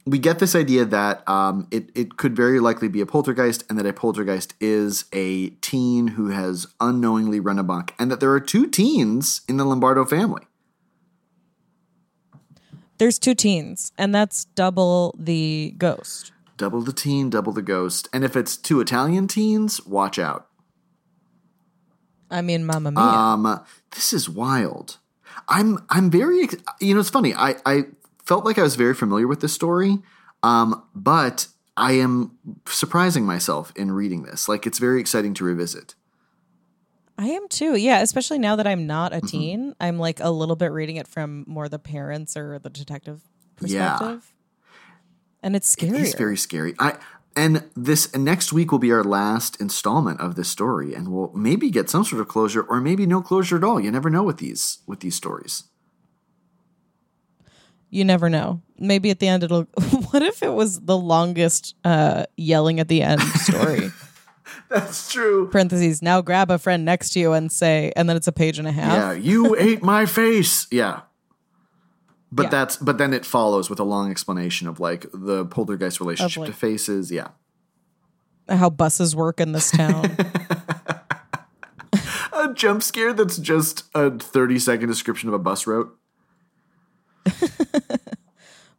we 0.05 0.17
get 0.17 0.39
this 0.39 0.55
idea 0.55 0.85
that 0.85 1.27
um, 1.27 1.67
it 1.71 1.89
it 1.93 2.17
could 2.17 2.35
very 2.35 2.59
likely 2.59 2.87
be 2.87 3.01
a 3.01 3.05
poltergeist, 3.05 3.63
and 3.69 3.77
that 3.77 3.85
a 3.85 3.93
poltergeist 3.93 4.53
is 4.59 5.05
a 5.13 5.49
teen 5.61 6.09
who 6.09 6.29
has 6.29 6.67
unknowingly 6.79 7.39
run 7.39 7.59
amok, 7.59 7.93
and 7.99 8.11
that 8.11 8.19
there 8.19 8.31
are 8.31 8.39
two 8.39 8.67
teens 8.67 9.41
in 9.47 9.57
the 9.57 9.65
Lombardo 9.65 10.05
family. 10.05 10.43
There's 12.97 13.19
two 13.19 13.35
teens, 13.35 13.91
and 13.97 14.13
that's 14.13 14.45
double 14.45 15.15
the 15.17 15.73
ghost. 15.77 16.31
Double 16.57 16.81
the 16.81 16.93
teen, 16.93 17.29
double 17.29 17.51
the 17.51 17.61
ghost, 17.61 18.07
and 18.13 18.23
if 18.23 18.35
it's 18.35 18.55
two 18.55 18.79
Italian 18.79 19.27
teens, 19.27 19.85
watch 19.85 20.19
out. 20.19 20.47
I 22.29 22.41
mean, 22.41 22.65
Mamma 22.65 22.91
Mia. 22.91 23.03
Um, 23.03 23.65
this 23.91 24.13
is 24.13 24.29
wild. 24.29 24.97
I'm 25.47 25.79
I'm 25.89 26.09
very 26.11 26.47
you 26.79 26.93
know 26.93 26.99
it's 26.99 27.09
funny. 27.09 27.33
I 27.33 27.55
I 27.65 27.83
felt 28.23 28.45
like 28.45 28.57
I 28.57 28.63
was 28.63 28.75
very 28.75 28.93
familiar 28.93 29.27
with 29.27 29.41
this 29.41 29.53
story, 29.53 29.97
um, 30.43 30.83
but 30.95 31.47
I 31.77 31.93
am 31.93 32.37
surprising 32.67 33.25
myself 33.25 33.71
in 33.75 33.91
reading 33.91 34.23
this. 34.23 34.47
Like 34.49 34.65
it's 34.67 34.79
very 34.79 34.99
exciting 34.99 35.33
to 35.35 35.43
revisit. 35.43 35.95
I 37.17 37.27
am 37.27 37.47
too. 37.49 37.75
Yeah, 37.75 38.01
especially 38.01 38.39
now 38.39 38.55
that 38.55 38.65
I'm 38.67 38.87
not 38.87 39.13
a 39.13 39.17
Mm-hmm. 39.17 39.27
teen. 39.27 39.75
I'm 39.79 39.99
like 39.99 40.19
a 40.19 40.31
little 40.31 40.55
bit 40.55 40.71
reading 40.71 40.95
it 40.95 41.07
from 41.07 41.43
more 41.47 41.69
the 41.69 41.79
parents 41.79 42.35
or 42.35 42.57
the 42.59 42.69
detective 42.69 43.21
Yeah. 43.61 43.91
perspective. 43.97 44.33
And 45.43 45.55
it's 45.55 45.67
scary. 45.69 45.99
It's 45.99 46.15
very 46.15 46.37
scary. 46.37 46.75
I 46.79 46.97
and 47.35 47.63
this 47.75 48.13
next 48.15 48.51
week 48.53 48.71
will 48.71 48.79
be 48.79 48.91
our 48.91 49.03
last 49.03 49.59
installment 49.61 50.19
of 50.19 50.35
this 50.35 50.49
story, 50.49 50.93
and 50.93 51.09
we'll 51.11 51.31
maybe 51.33 51.69
get 51.69 51.89
some 51.89 52.03
sort 52.03 52.21
of 52.21 52.27
closure, 52.27 52.61
or 52.63 52.81
maybe 52.81 53.05
no 53.05 53.21
closure 53.21 53.57
at 53.57 53.63
all. 53.63 53.79
You 53.79 53.91
never 53.91 54.09
know 54.09 54.23
with 54.23 54.37
these 54.37 54.79
with 54.87 54.99
these 54.99 55.15
stories. 55.15 55.63
you 57.93 58.05
never 58.05 58.29
know. 58.29 58.61
Maybe 58.79 59.09
at 59.11 59.19
the 59.19 59.27
end 59.27 59.43
it'll 59.43 59.63
what 60.11 60.21
if 60.23 60.41
it 60.41 60.53
was 60.53 60.79
the 60.81 60.97
longest 60.97 61.75
uh 61.83 62.25
yelling 62.37 62.79
at 62.79 62.87
the 62.87 63.01
end 63.01 63.21
story? 63.21 63.91
That's 64.69 65.11
true. 65.11 65.49
Parentheses, 65.49 66.01
now 66.01 66.21
grab 66.21 66.49
a 66.49 66.57
friend 66.57 66.85
next 66.85 67.11
to 67.11 67.19
you 67.19 67.33
and 67.33 67.51
say 67.51 67.91
and 67.97 68.07
then 68.07 68.15
it's 68.15 68.27
a 68.27 68.31
page 68.31 68.59
and 68.59 68.67
a 68.67 68.71
half. 68.71 68.93
Yeah, 68.93 69.11
you 69.11 69.55
ate 69.57 69.83
my 69.83 70.05
face. 70.05 70.67
Yeah. 70.71 71.01
But 72.31 72.43
Yeah. 72.43 72.49
that's 72.49 72.77
but 72.77 72.97
then 72.97 73.13
it 73.13 73.25
follows 73.25 73.69
with 73.69 73.79
a 73.79 73.83
long 73.83 74.09
explanation 74.09 74.67
of 74.67 74.79
like 74.79 75.05
the 75.13 75.45
poltergeist 75.45 75.99
relationship 75.99 76.41
like- 76.41 76.49
to 76.51 76.53
faces. 76.55 77.11
Yeah. 77.11 77.29
How 78.49 78.69
buses 78.69 79.15
work 79.15 79.39
in 79.39 79.51
this 79.53 79.71
town. 79.71 80.15
A 82.33 82.53
jump 82.55 82.81
scare 82.81 83.13
that's 83.13 83.37
just 83.37 83.83
a 83.93 84.09
30 84.17 84.57
second 84.57 84.87
description 84.89 85.29
of 85.29 85.35
a 85.35 85.39
bus 85.39 85.67
route. 85.67 85.95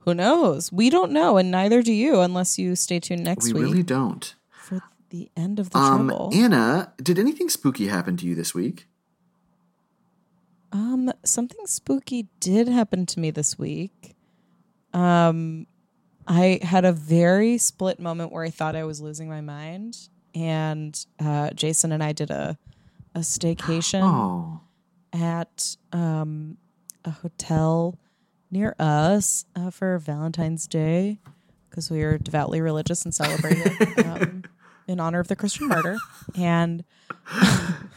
Who 0.00 0.14
knows? 0.14 0.72
We 0.72 0.90
don't 0.90 1.12
know, 1.12 1.36
and 1.36 1.50
neither 1.50 1.80
do 1.80 1.92
you 1.92 2.20
unless 2.20 2.58
you 2.58 2.74
stay 2.74 2.98
tuned 2.98 3.22
next 3.22 3.46
We 3.46 3.52
week 3.52 3.62
We 3.62 3.68
really 3.70 3.82
don't. 3.84 4.34
for 4.50 4.82
the 5.10 5.30
end 5.36 5.60
of 5.60 5.70
the 5.70 5.78
Um 5.78 6.08
trouble. 6.08 6.30
Anna, 6.34 6.92
did 7.00 7.18
anything 7.20 7.48
spooky 7.48 7.86
happen 7.86 8.16
to 8.16 8.26
you 8.26 8.34
this 8.34 8.52
week? 8.52 8.88
Um, 10.72 11.12
something 11.24 11.66
spooky 11.66 12.28
did 12.40 12.66
happen 12.68 13.04
to 13.06 13.20
me 13.20 13.30
this 13.30 13.58
week. 13.58 14.14
Um, 14.94 15.66
I 16.26 16.60
had 16.62 16.84
a 16.84 16.92
very 16.92 17.58
split 17.58 17.98
moment 18.00 18.32
where 18.32 18.44
I 18.44 18.50
thought 18.50 18.74
I 18.76 18.84
was 18.84 19.00
losing 19.00 19.28
my 19.28 19.40
mind, 19.40 19.98
and 20.34 20.98
uh, 21.20 21.50
Jason 21.50 21.92
and 21.92 22.02
I 22.02 22.12
did 22.12 22.30
a 22.30 22.56
a 23.14 23.18
staycation 23.20 24.00
Oh. 24.02 24.60
at 25.12 25.76
um, 25.92 26.56
a 27.04 27.10
hotel 27.10 27.98
near 28.50 28.74
us 28.78 29.44
uh, 29.54 29.68
for 29.70 29.98
Valentine's 29.98 30.66
Day 30.66 31.18
because 31.68 31.90
we 31.90 32.02
are 32.02 32.16
devoutly 32.16 32.62
religious 32.62 33.04
and 33.04 33.14
celebrated 33.14 33.72
um, 34.06 34.44
in 34.88 34.98
honor 35.00 35.20
of 35.20 35.28
the 35.28 35.36
Christian 35.36 35.68
martyr, 35.68 35.98
and 36.36 36.84
we 37.34 37.48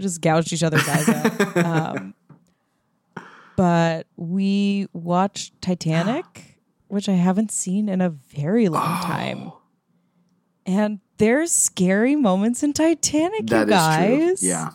just 0.00 0.20
gouged 0.20 0.52
each 0.52 0.62
other's 0.62 0.88
eyes 0.88 1.08
out. 1.08 1.56
Um, 1.56 2.14
but 3.56 4.06
we 4.16 4.86
watched 4.92 5.60
Titanic, 5.62 6.58
which 6.88 7.08
I 7.08 7.12
haven't 7.14 7.50
seen 7.50 7.88
in 7.88 8.00
a 8.00 8.10
very 8.10 8.68
long 8.68 9.02
time. 9.02 9.52
And 10.66 11.00
there's 11.18 11.52
scary 11.52 12.16
moments 12.16 12.62
in 12.62 12.72
Titanic, 12.72 13.46
That 13.46 13.60
you 13.60 13.66
guys. 13.72 14.42
Yeah. 14.42 14.70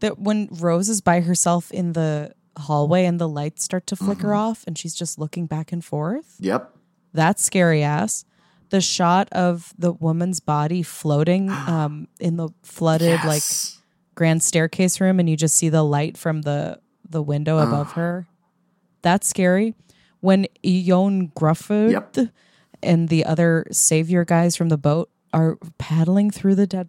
that 0.00 0.18
when 0.18 0.48
Rose 0.50 0.88
is 0.88 1.00
by 1.00 1.20
herself 1.20 1.70
in 1.70 1.92
the 1.92 2.32
hallway 2.58 3.04
and 3.04 3.20
the 3.20 3.28
lights 3.28 3.62
start 3.64 3.86
to 3.88 3.96
flicker 3.96 4.28
Mm-hmm. 4.28 4.36
off 4.36 4.64
and 4.66 4.76
she's 4.76 4.94
just 4.94 5.18
looking 5.18 5.46
back 5.46 5.70
and 5.72 5.84
forth. 5.84 6.36
Yep. 6.40 6.74
That's 7.14 7.42
scary 7.42 7.82
ass. 7.82 8.24
The 8.70 8.80
shot 8.80 9.28
of 9.32 9.74
the 9.78 9.92
woman's 9.92 10.40
body 10.40 10.82
floating 10.82 11.50
um, 11.68 12.08
in 12.18 12.36
the 12.36 12.48
flooded 12.62 13.20
like 13.24 13.42
Yes. 13.42 13.78
Grand 14.14 14.42
staircase 14.42 15.00
room 15.00 15.18
and 15.20 15.28
you 15.28 15.36
just 15.36 15.56
see 15.56 15.68
the 15.68 15.82
light 15.82 16.16
from 16.16 16.42
the 16.42 16.78
the 17.08 17.22
window 17.22 17.58
above 17.58 17.92
her. 17.92 18.26
That's 19.02 19.26
scary. 19.28 19.74
When 20.20 20.46
Ioan 20.64 21.32
Gruffudd 21.34 21.90
Yep. 21.90 22.28
and 22.82 23.08
the 23.08 23.24
other 23.24 23.66
savior 23.70 24.24
guys 24.24 24.56
from 24.56 24.68
the 24.68 24.78
boat 24.78 25.10
are 25.32 25.58
paddling 25.78 26.30
through 26.30 26.54
the 26.54 26.66
dead 26.66 26.88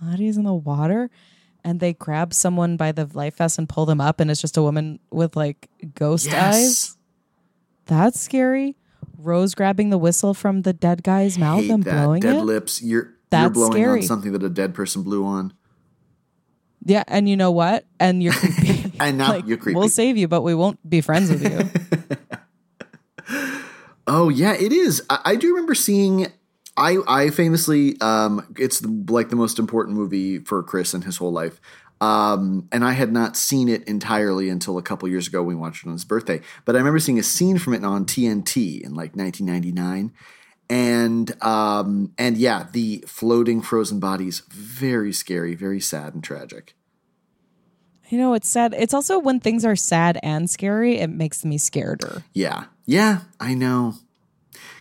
bodies 0.00 0.36
in 0.36 0.44
the 0.44 0.54
water 0.54 1.10
and 1.64 1.80
they 1.80 1.92
grab 1.92 2.32
someone 2.34 2.76
by 2.76 2.92
the 2.92 3.08
life 3.14 3.36
vest 3.36 3.58
and 3.58 3.68
pull 3.68 3.86
them 3.86 4.00
up 4.00 4.20
and 4.20 4.30
it's 4.30 4.40
just 4.40 4.56
a 4.56 4.62
woman 4.62 4.98
with 5.10 5.34
like 5.36 5.68
ghost 5.94 6.32
eyes. 6.32 6.96
That's 7.86 8.20
scary. 8.20 8.76
Rose 9.16 9.54
grabbing 9.54 9.90
the 9.90 9.98
whistle 9.98 10.34
from 10.34 10.62
the 10.62 10.72
dead 10.72 11.02
guy's 11.02 11.38
mouth 11.38 11.68
and 11.68 11.82
blowing 11.82 12.20
Dead 12.20 12.36
it. 12.36 12.42
lips. 12.44 12.82
You're 12.82 13.14
you're 13.32 13.50
blowing 13.50 13.72
scary. 13.72 14.00
on 14.00 14.06
something 14.06 14.32
that 14.32 14.42
a 14.42 14.48
dead 14.48 14.74
person 14.74 15.02
blew 15.02 15.24
on. 15.24 15.52
Yeah, 16.84 17.04
and 17.08 17.28
you 17.28 17.36
know 17.36 17.50
what? 17.50 17.84
And 18.00 18.22
you're 18.22 18.32
creepy. 18.34 18.92
And 19.00 19.18
now 19.18 19.28
Like, 19.30 19.46
you're 19.46 19.58
creepy. 19.58 19.78
We'll 19.78 19.88
save 19.88 20.16
you, 20.16 20.28
but 20.28 20.42
we 20.42 20.54
won't 20.54 20.78
be 20.88 21.00
friends 21.00 21.30
with 21.30 21.42
you. 21.42 21.70
Oh 24.10 24.30
yeah, 24.30 24.54
it 24.54 24.72
is. 24.72 25.02
I, 25.10 25.20
I 25.24 25.36
do 25.36 25.48
remember 25.50 25.74
seeing. 25.74 26.28
I 26.78 26.96
I 27.06 27.30
famously, 27.30 28.00
um, 28.00 28.54
it's 28.56 28.80
the, 28.80 29.04
like 29.10 29.28
the 29.28 29.36
most 29.36 29.58
important 29.58 29.96
movie 29.98 30.38
for 30.38 30.62
Chris 30.62 30.94
in 30.94 31.02
his 31.02 31.18
whole 31.18 31.32
life. 31.32 31.60
Um, 32.00 32.68
and 32.72 32.84
I 32.84 32.92
had 32.92 33.12
not 33.12 33.36
seen 33.36 33.68
it 33.68 33.82
entirely 33.88 34.48
until 34.48 34.78
a 34.78 34.82
couple 34.82 35.08
years 35.08 35.26
ago. 35.26 35.42
when 35.42 35.56
We 35.56 35.60
watched 35.60 35.84
it 35.84 35.88
on 35.88 35.92
his 35.92 36.04
birthday, 36.04 36.40
but 36.64 36.74
I 36.74 36.78
remember 36.78 37.00
seeing 37.00 37.18
a 37.18 37.22
scene 37.22 37.58
from 37.58 37.74
it 37.74 37.84
on 37.84 38.06
TNT 38.06 38.80
in 38.80 38.94
like 38.94 39.14
1999, 39.14 40.12
and 40.70 41.42
um, 41.42 42.12
and 42.18 42.36
yeah, 42.36 42.66
the 42.72 43.04
floating 43.06 43.62
frozen 43.62 44.00
bodies, 44.00 44.42
very 44.50 45.12
scary, 45.12 45.54
very 45.54 45.80
sad 45.80 46.14
and 46.14 46.22
tragic. 46.22 46.74
you 48.08 48.16
know, 48.18 48.32
it's 48.34 48.48
sad. 48.48 48.74
It's 48.76 48.94
also 48.94 49.18
when 49.18 49.38
things 49.40 49.64
are 49.64 49.76
sad 49.76 50.18
and 50.22 50.48
scary, 50.48 50.98
it 50.98 51.10
makes 51.10 51.44
me 51.44 51.58
scareder. 51.58 52.22
Yeah. 52.32 52.64
Yeah, 52.86 53.20
I 53.38 53.52
know. 53.54 53.94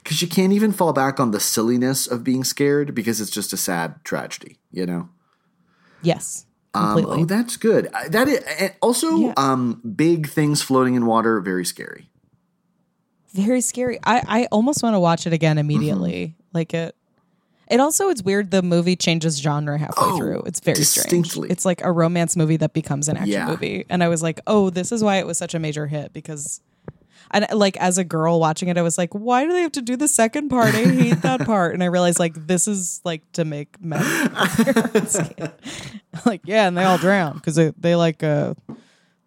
Because 0.01 0.21
you 0.21 0.29
can't 0.29 0.53
even 0.53 0.71
fall 0.71 0.93
back 0.93 1.19
on 1.19 1.31
the 1.31 1.39
silliness 1.41 2.07
of 2.07 2.23
being 2.23 2.45
scared 2.45 2.95
because 2.95 3.19
it's 3.19 3.29
just 3.31 3.51
a 3.51 3.57
sad 3.57 3.95
tragedy, 4.05 4.57
you 4.71 4.85
know? 4.85 5.09
Yes, 6.01 6.45
Um, 6.73 7.05
oh, 7.05 7.25
that's 7.25 7.57
good. 7.57 7.89
Uh, 7.93 8.07
That 8.09 8.27
is, 8.29 8.39
also, 8.81 9.17
Yeah. 9.17 9.33
um, 9.35 9.81
big 9.95 10.29
things 10.29 10.61
floating 10.61 10.95
in 10.95 11.05
water, 11.05 11.41
very 11.41 11.65
scary. 11.65 12.09
Very 13.33 13.61
scary. 13.61 13.99
I, 14.03 14.23
I 14.27 14.47
almost 14.51 14.81
want 14.83 14.93
to 14.95 14.99
watch 14.99 15.27
it 15.27 15.33
again 15.33 15.57
immediately. 15.57 16.27
Mm-hmm. 16.27 16.41
Like 16.53 16.73
it. 16.73 16.95
It 17.69 17.81
also 17.81 18.07
it's 18.07 18.23
weird 18.23 18.49
the 18.51 18.61
movie 18.61 18.95
changes 18.95 19.37
genre 19.41 19.77
halfway 19.77 19.95
Oh, 20.07 20.17
through. 20.17 20.43
It's 20.45 20.61
very 20.61 20.75
distinctly. 20.77 21.29
strange. 21.29 21.51
It's 21.51 21.65
like 21.65 21.81
a 21.81 21.91
romance 21.91 22.37
movie 22.37 22.55
that 22.57 22.71
becomes 22.73 23.09
an 23.09 23.17
action 23.17 23.31
Yeah. 23.33 23.47
movie. 23.47 23.85
And 23.89 24.01
I 24.01 24.07
was 24.07 24.23
like, 24.23 24.39
"Oh, 24.47 24.69
this 24.69 24.93
is 24.93 25.03
why 25.03 25.17
it 25.17 25.27
was 25.27 25.37
such 25.37 25.53
a 25.53 25.59
major 25.59 25.85
hit 25.87 26.13
because 26.13 26.61
and 27.29 27.45
like 27.51 27.75
as 27.75 27.97
a 27.97 28.05
girl 28.05 28.39
watching 28.39 28.69
it, 28.69 28.77
I 28.77 28.81
was 28.81 28.97
like, 28.97 29.13
"Why 29.13 29.43
do 29.45 29.51
they 29.51 29.63
have 29.63 29.73
to 29.73 29.81
do 29.81 29.97
the 29.97 30.07
second 30.07 30.47
part? 30.47 30.73
I 30.73 30.83
hate 30.85 31.21
that 31.23 31.41
part." 31.45 31.73
And 31.73 31.83
I 31.83 31.87
realized 31.87 32.19
like 32.19 32.47
this 32.47 32.69
is 32.69 33.01
like 33.03 33.29
to 33.33 33.43
make 33.43 33.81
men 33.81 33.99
like 36.25 36.41
yeah, 36.45 36.67
and 36.67 36.77
they 36.77 36.83
all 36.83 36.97
drown 36.97 37.33
because 37.33 37.55
they 37.55 37.73
they 37.77 37.95
like 37.95 38.23
uh 38.23 38.53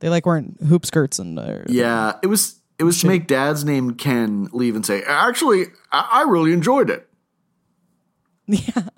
they 0.01 0.09
like 0.09 0.25
wearing 0.27 0.57
hoop 0.67 0.87
skirts 0.87 1.19
and 1.19 1.39
uh, 1.39 1.59
Yeah, 1.69 2.15
it 2.23 2.27
was 2.29 2.60
it 2.81 2.85
was 2.85 2.99
to 3.03 3.07
make 3.07 3.27
dads 3.27 3.63
name 3.63 3.95
Ken 3.95 4.49
leave 4.53 4.75
and 4.75 4.85
say, 4.87 5.03
"Actually, 5.03 5.67
I, 5.93 6.09
I 6.11 6.23
really 6.23 6.53
enjoyed 6.53 6.89
it." 6.91 7.07
Yeah. 8.53 8.89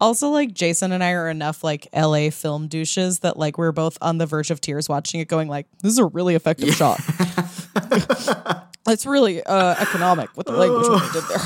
Also, 0.00 0.30
like 0.30 0.54
Jason 0.54 0.90
and 0.90 1.04
I 1.04 1.10
are 1.12 1.28
enough 1.28 1.62
like 1.62 1.86
LA 1.94 2.30
film 2.30 2.66
douches 2.66 3.18
that 3.18 3.36
like 3.36 3.58
we're 3.58 3.72
both 3.72 3.98
on 4.00 4.16
the 4.16 4.24
verge 4.24 4.50
of 4.50 4.58
tears 4.62 4.88
watching 4.88 5.20
it, 5.20 5.28
going 5.28 5.48
like, 5.48 5.66
"This 5.82 5.92
is 5.92 5.98
a 5.98 6.06
really 6.06 6.34
effective 6.34 6.72
shot." 6.74 6.98
it's 8.88 9.04
really 9.04 9.42
uh, 9.42 9.74
economic 9.78 10.34
with 10.34 10.46
the 10.46 10.52
language 10.52 10.88
what 10.88 11.12
they 11.12 11.20
did 11.20 11.28
there. 11.28 11.38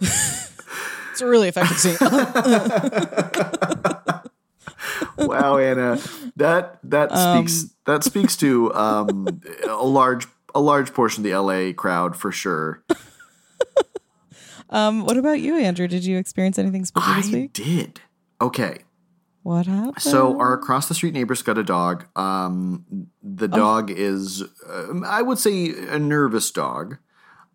it's 1.12 1.20
a 1.20 1.26
really 1.26 1.48
effective 1.48 1.78
scene. 1.78 1.96
Wow, 5.18 5.58
Anna, 5.58 5.98
that 6.36 6.78
that 6.84 7.10
speaks 7.12 7.74
that 7.84 8.04
speaks 8.04 8.36
to 8.36 8.72
um, 8.74 9.40
a 9.68 9.84
large 9.84 10.26
a 10.54 10.60
large 10.60 10.92
portion 10.94 11.24
of 11.24 11.30
the 11.30 11.36
LA 11.38 11.72
crowd 11.72 12.16
for 12.16 12.30
sure. 12.32 12.82
um, 14.70 15.04
what 15.04 15.16
about 15.16 15.40
you, 15.40 15.56
Andrew? 15.56 15.86
Did 15.88 16.04
you 16.04 16.18
experience 16.18 16.58
anything 16.58 16.84
spooky 16.84 17.14
this 17.14 17.28
I 17.28 17.32
week? 17.32 17.52
did. 17.52 18.00
Okay, 18.40 18.78
What 19.42 19.66
happened? 19.66 20.02
So 20.02 20.38
our 20.38 20.52
across 20.54 20.88
the 20.88 20.94
street 20.94 21.14
neighbors 21.14 21.42
got 21.42 21.56
a 21.56 21.62
dog. 21.62 22.06
Um, 22.16 23.08
the 23.22 23.48
dog 23.48 23.90
is, 23.90 24.42
um, 24.68 25.04
I 25.06 25.22
would 25.22 25.38
say, 25.38 25.70
a 25.88 25.98
nervous 25.98 26.50
dog. 26.50 26.98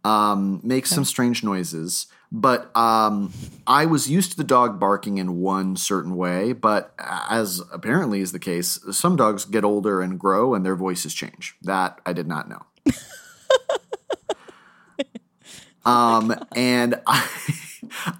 Um, 0.05 0.61
makes 0.63 0.89
some 0.91 1.03
strange 1.03 1.43
noises, 1.43 2.07
but 2.31 2.75
um, 2.75 3.33
I 3.67 3.85
was 3.85 4.09
used 4.09 4.31
to 4.31 4.37
the 4.37 4.45
dog 4.45 4.79
barking 4.79 5.17
in 5.17 5.39
one 5.41 5.75
certain 5.75 6.15
way. 6.15 6.53
But 6.53 6.93
as 6.97 7.61
apparently 7.73 8.21
is 8.21 8.31
the 8.31 8.39
case, 8.39 8.79
some 8.91 9.17
dogs 9.17 9.43
get 9.43 9.65
older 9.65 10.01
and 10.01 10.17
grow, 10.17 10.53
and 10.55 10.65
their 10.65 10.77
voices 10.77 11.13
change. 11.13 11.57
That 11.63 11.99
I 12.05 12.13
did 12.13 12.27
not 12.27 12.47
know. 12.47 12.65
um, 15.85 16.35
and 16.55 17.01
I, 17.07 17.27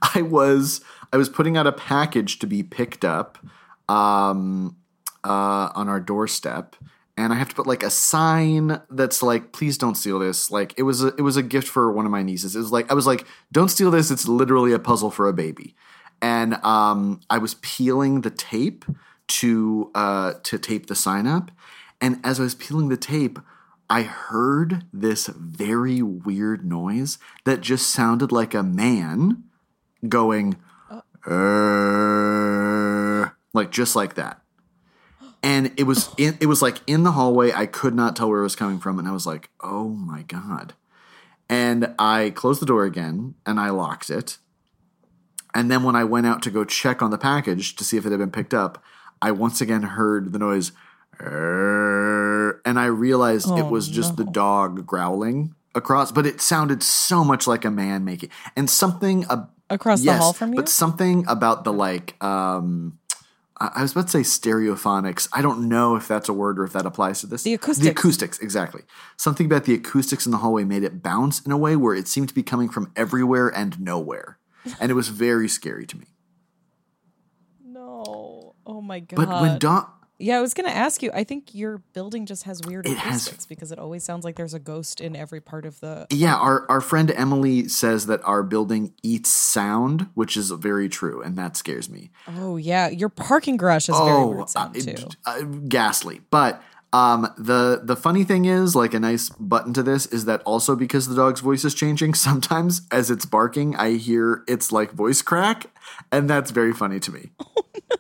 I 0.16 0.22
was 0.22 0.82
I 1.12 1.18
was 1.18 1.30
putting 1.30 1.58
out 1.58 1.68
a 1.68 1.72
package 1.72 2.40
to 2.40 2.48
be 2.48 2.64
picked 2.64 3.04
up 3.04 3.38
um, 3.88 4.78
uh, 5.24 5.72
on 5.76 5.90
our 5.90 6.00
doorstep, 6.00 6.76
and 7.18 7.34
I 7.34 7.36
have 7.36 7.50
to 7.50 7.56
put 7.56 7.68
like 7.68 7.84
a 7.84 7.90
sign 7.90 8.82
that's 8.90 9.24
like, 9.24 9.52
"Please 9.52 9.78
don't 9.78 9.96
steal 9.96 10.20
this." 10.20 10.52
Like 10.52 10.74
it 10.78 10.84
was 10.84 11.04
a, 11.04 11.08
it 11.08 11.22
was 11.22 11.38
a 11.38 11.44
gift 11.44 11.68
for 11.68 11.92
one 11.92 12.06
of 12.06 12.12
my 12.12 12.24
nieces. 12.24 12.56
It 12.56 12.60
was 12.60 12.72
like 12.72 12.90
I 12.92 12.94
was 12.94 13.08
like, 13.08 13.26
"Don't 13.52 13.70
steal 13.70 13.92
this." 13.92 14.12
It's 14.12 14.28
literally 14.28 14.74
a 14.74 14.80
puzzle 14.80 15.12
for 15.12 15.28
a 15.28 15.34
baby, 15.34 15.76
and 16.22 16.56
um, 16.64 17.22
I 17.30 17.40
was 17.40 17.56
peeling 17.56 18.22
the 18.22 18.30
tape 18.30 18.86
to 19.28 19.92
uh, 19.96 20.34
to 20.44 20.58
tape 20.60 20.88
the 20.88 20.96
sign 20.96 21.28
up, 21.28 21.52
and 22.00 22.20
as 22.24 22.40
I 22.40 22.44
was 22.44 22.56
peeling 22.56 22.90
the 22.90 22.98
tape. 22.98 23.40
I 23.90 24.04
heard 24.04 24.86
this 24.94 25.28
very 25.28 26.02
weird 26.02 26.64
noise 26.64 27.18
that 27.46 27.62
just 27.62 27.90
sounded 27.90 28.32
like 28.32 28.54
a 28.54 28.62
man 28.62 29.46
going, 30.08 30.58
"Uh," 31.26 31.30
like 33.54 33.72
just 33.72 33.96
like 33.96 34.14
that. 34.14 34.42
And 35.42 35.72
it 35.78 35.84
was 35.84 36.10
in, 36.18 36.38
it 36.40 36.46
was 36.46 36.62
like 36.62 36.82
in 36.86 37.04
the 37.04 37.14
hallway. 37.14 37.52
I 37.52 37.66
could 37.66 37.96
not 37.96 38.16
tell 38.16 38.30
where 38.30 38.42
it 38.42 38.44
was 38.44 38.56
coming 38.56 38.80
from, 38.80 39.00
and 39.00 39.08
I 39.08 39.12
was 39.12 39.26
like, 39.26 39.50
"Oh 39.60 39.90
my 39.90 40.22
god!" 40.24 40.76
And 41.50 41.96
I 41.98 42.30
closed 42.30 42.62
the 42.62 42.68
door 42.68 42.86
again, 42.86 43.34
and 43.46 43.60
I 43.60 43.72
locked 43.72 44.12
it. 44.12 44.38
And 45.56 45.72
then 45.72 45.82
when 45.84 45.96
I 45.96 46.04
went 46.04 46.28
out 46.28 46.44
to 46.44 46.52
go 46.52 46.64
check 46.64 47.02
on 47.02 47.10
the 47.10 47.18
package 47.18 47.76
to 47.78 47.84
see 47.84 47.98
if 47.98 48.06
it 48.06 48.12
had 48.12 48.20
been 48.20 48.30
picked 48.30 48.54
up, 48.54 48.84
I 49.22 49.32
once 49.32 49.62
again 49.62 49.82
heard 49.82 50.32
the 50.32 50.40
noise, 50.40 50.72
and 51.20 52.80
I 52.80 52.86
realized 52.86 53.50
it 53.58 53.66
was 53.68 53.88
just 53.88 54.18
the 54.18 54.24
dog 54.26 54.86
growling 54.86 55.54
across. 55.76 56.12
But 56.12 56.26
it 56.26 56.42
sounded 56.42 56.82
so 56.84 57.24
much 57.24 57.48
like 57.48 57.66
a 57.66 57.72
man 57.72 58.06
making, 58.06 58.30
and 58.56 58.70
something. 58.70 59.26
ab- 59.30 59.50
Across 59.72 60.02
the 60.02 60.14
hall 60.18 60.34
from 60.34 60.50
you? 60.54 60.56
but 60.56 60.68
something 60.68 61.26
about 61.28 61.64
the 61.64 61.72
like. 61.72 62.16
um 62.24 62.98
I 63.60 63.70
I 63.76 63.82
was 63.84 63.92
about 63.92 64.08
to 64.08 64.24
say 64.24 64.50
stereophonics. 64.50 65.28
I 65.34 65.42
don't 65.44 65.68
know 65.70 65.96
if 65.96 66.08
that's 66.08 66.28
a 66.30 66.34
word 66.34 66.58
or 66.60 66.64
if 66.64 66.74
that 66.74 66.86
applies 66.88 67.20
to 67.22 67.28
this. 67.28 67.44
The 67.44 67.54
acoustics. 67.54 67.84
The 67.86 67.92
acoustics, 67.92 68.40
exactly. 68.40 68.82
Something 69.18 69.46
about 69.46 69.66
the 69.66 69.76
acoustics 69.76 70.26
in 70.26 70.32
the 70.32 70.40
hallway 70.40 70.64
made 70.64 70.82
it 70.84 71.04
bounce 71.04 71.42
in 71.42 71.52
a 71.52 71.58
way 71.58 71.76
where 71.76 71.94
it 71.94 72.08
seemed 72.08 72.30
to 72.30 72.34
be 72.36 72.42
coming 72.42 72.68
from 72.70 72.92
everywhere 72.96 73.50
and 73.50 73.80
nowhere. 73.80 74.38
And 74.80 74.90
it 74.92 74.96
was 74.96 75.10
very 75.10 75.48
scary 75.48 75.86
to 75.86 75.98
me. 75.98 76.08
no. 77.64 78.56
Oh 78.66 78.82
my 78.82 79.00
god. 79.02 79.16
But 79.16 79.42
when 79.42 79.60
Don 79.60 79.86
Yeah, 80.22 80.38
I 80.38 80.42
was 80.42 80.54
going 80.54 80.70
to 80.70 80.76
ask 80.76 81.02
you. 81.02 81.12
I 81.14 81.24
think 81.24 81.56
your 81.56 81.78
building 81.94 82.26
just 82.26 82.44
has 82.44 82.62
weird 82.68 82.86
It 82.86 82.98
has- 82.98 83.22
acoustics 83.26 83.46
because 83.46 83.72
it 83.72 83.80
always 83.80 84.04
sounds 84.04 84.26
like 84.26 84.36
there's 84.36 84.54
a 84.54 84.60
ghost 84.60 85.00
in 85.00 85.16
every 85.16 85.40
part 85.40 85.66
of 85.66 85.80
the. 85.80 86.08
Yeah, 86.12 86.36
our, 86.36 86.70
our 86.70 86.82
friend 86.82 87.10
Emily 87.12 87.70
says 87.70 88.06
that 88.08 88.20
our 88.26 88.44
building 88.44 88.94
eats 89.02 89.32
sound, 89.32 90.10
which 90.16 90.36
is 90.36 90.52
very 90.52 90.90
true, 90.90 91.22
and 91.22 91.38
that 91.38 91.56
scares 91.56 91.90
me. 91.90 92.12
Oh 92.38 92.58
yeah, 92.58 92.90
your 92.90 93.08
parking 93.10 93.56
garage 93.56 93.88
has 93.88 93.98
very 93.98 94.26
weird 94.26 94.50
sound 94.50 94.76
uh, 94.76 94.80
too. 94.82 95.08
uh, 95.26 95.42
ghastly. 95.70 96.20
But 96.30 96.62
um, 96.92 97.32
the 97.38 97.80
the 97.84 97.96
funny 97.96 98.24
thing 98.26 98.44
is, 98.46 98.76
like 98.76 98.94
a 98.94 99.00
nice 99.00 99.30
button 99.30 99.74
to 99.74 99.84
this 99.84 100.06
is 100.08 100.26
that 100.26 100.42
also 100.42 100.76
because 100.76 101.08
the 101.08 101.16
dog's 101.16 101.40
voice 101.40 101.64
is 101.64 101.74
changing, 101.74 102.14
sometimes 102.16 102.82
as 102.92 103.10
it's 103.10 103.26
barking, 103.26 103.74
I 103.78 103.92
hear 103.92 104.44
its 104.50 104.72
like 104.74 104.92
voice 104.92 105.22
crack, 105.22 105.68
and 106.12 106.30
that's 106.30 106.52
very 106.52 106.74
funny 106.74 107.00
to 107.00 107.12
me. 107.12 107.30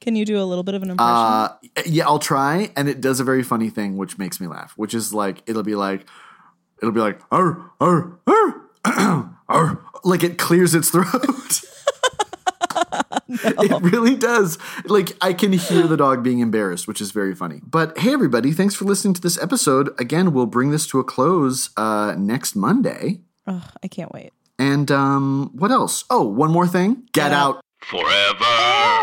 Can 0.00 0.14
you 0.16 0.24
do 0.24 0.40
a 0.40 0.44
little 0.44 0.62
bit 0.64 0.74
of 0.74 0.82
an 0.82 0.90
impression? 0.90 1.14
Uh, 1.14 1.48
yeah, 1.86 2.06
I'll 2.06 2.18
try, 2.18 2.70
and 2.76 2.88
it 2.88 3.00
does 3.00 3.20
a 3.20 3.24
very 3.24 3.42
funny 3.42 3.70
thing, 3.70 3.96
which 3.96 4.18
makes 4.18 4.40
me 4.40 4.46
laugh. 4.46 4.72
Which 4.76 4.94
is 4.94 5.12
like 5.12 5.42
it'll 5.46 5.62
be 5.62 5.74
like 5.74 6.06
it'll 6.80 6.92
be 6.92 7.00
like 7.00 7.20
arr, 7.32 7.70
arr, 7.80 8.18
arr, 8.26 8.68
arr, 9.48 9.84
like 10.04 10.22
it 10.22 10.38
clears 10.38 10.74
its 10.74 10.90
throat. 10.90 11.62
It 13.28 13.82
really 13.82 14.14
does. 14.16 14.56
Like 14.84 15.16
I 15.20 15.32
can 15.32 15.52
hear 15.52 15.86
the 15.86 15.96
dog 15.96 16.22
being 16.22 16.38
embarrassed, 16.38 16.86
which 16.86 17.00
is 17.00 17.10
very 17.10 17.34
funny. 17.34 17.60
But 17.62 17.98
hey, 17.98 18.12
everybody, 18.12 18.52
thanks 18.52 18.74
for 18.74 18.84
listening 18.84 19.14
to 19.14 19.20
this 19.20 19.40
episode. 19.42 19.90
Again, 20.00 20.32
we'll 20.32 20.46
bring 20.46 20.70
this 20.70 20.86
to 20.88 21.00
a 21.00 21.04
close 21.04 21.70
uh, 21.76 22.14
next 22.16 22.54
Monday. 22.54 23.20
Ugh, 23.46 23.62
I 23.82 23.88
can't 23.88 24.12
wait. 24.12 24.32
And 24.58 24.90
um, 24.90 25.50
what 25.54 25.70
else? 25.70 26.04
Oh, 26.08 26.22
one 26.26 26.50
more 26.50 26.66
thing. 26.66 27.08
Get 27.12 27.32
out. 27.32 27.60
Forever. 27.82 28.95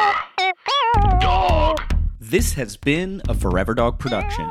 Dog. 1.20 1.82
This 2.20 2.54
has 2.54 2.78
been 2.78 3.22
a 3.28 3.34
Forever 3.34 3.74
Dog 3.74 4.00
production. 4.00 4.50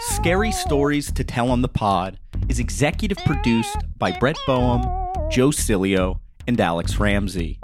Scary 0.00 0.52
Stories 0.52 1.12
to 1.12 1.24
Tell 1.24 1.50
on 1.50 1.62
the 1.62 1.68
Pod 1.68 2.18
is 2.48 2.58
executive 2.58 3.18
produced 3.18 3.76
by 3.96 4.12
Brett 4.12 4.38
Boehm, 4.46 4.82
Joe 5.30 5.48
Cilio, 5.48 6.18
and 6.46 6.60
Alex 6.60 6.98
Ramsey. 6.98 7.60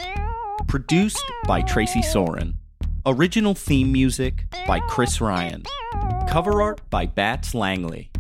Produced 0.69 1.25
by 1.47 1.63
Tracy 1.63 2.03
Soren. 2.03 2.55
Original 3.07 3.55
theme 3.55 3.91
music 3.93 4.45
by 4.67 4.81
Chris 4.81 5.21
Ryan. 5.21 5.65
Cover 6.29 6.63
art 6.63 6.81
by 6.91 7.07
Bats 7.07 7.55
Langley. 7.55 8.11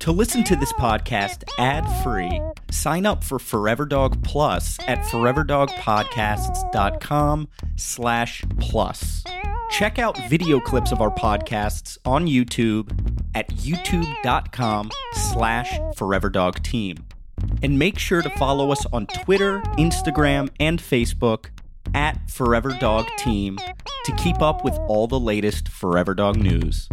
To 0.00 0.12
listen 0.12 0.44
to 0.44 0.56
this 0.56 0.72
podcast 0.74 1.44
ad-free, 1.58 2.42
sign 2.70 3.06
up 3.06 3.24
for 3.24 3.38
Forever 3.38 3.86
Dog 3.86 4.22
Plus 4.22 4.78
at 4.86 4.98
foreverdogpodcasts.com 5.06 7.48
slash 7.76 8.44
plus. 8.60 9.24
Check 9.70 9.98
out 9.98 10.18
video 10.28 10.60
clips 10.60 10.92
of 10.92 11.00
our 11.00 11.10
podcasts 11.10 11.96
on 12.04 12.26
YouTube 12.26 12.90
at 13.34 13.48
youtube.com 13.48 14.90
slash 15.14 15.72
foreverdogteam. 15.96 16.98
And 17.62 17.78
make 17.78 17.98
sure 17.98 18.20
to 18.20 18.28
follow 18.30 18.72
us 18.72 18.84
on 18.92 19.06
Twitter, 19.06 19.60
Instagram, 19.78 20.50
and 20.60 20.78
Facebook 20.80 21.46
at 21.94 22.30
Forever 22.30 22.76
Dog 22.78 23.06
Team 23.16 23.56
to 24.04 24.12
keep 24.16 24.42
up 24.42 24.64
with 24.64 24.74
all 24.86 25.06
the 25.06 25.20
latest 25.20 25.68
Forever 25.68 26.14
Dog 26.14 26.36
news. 26.36 26.90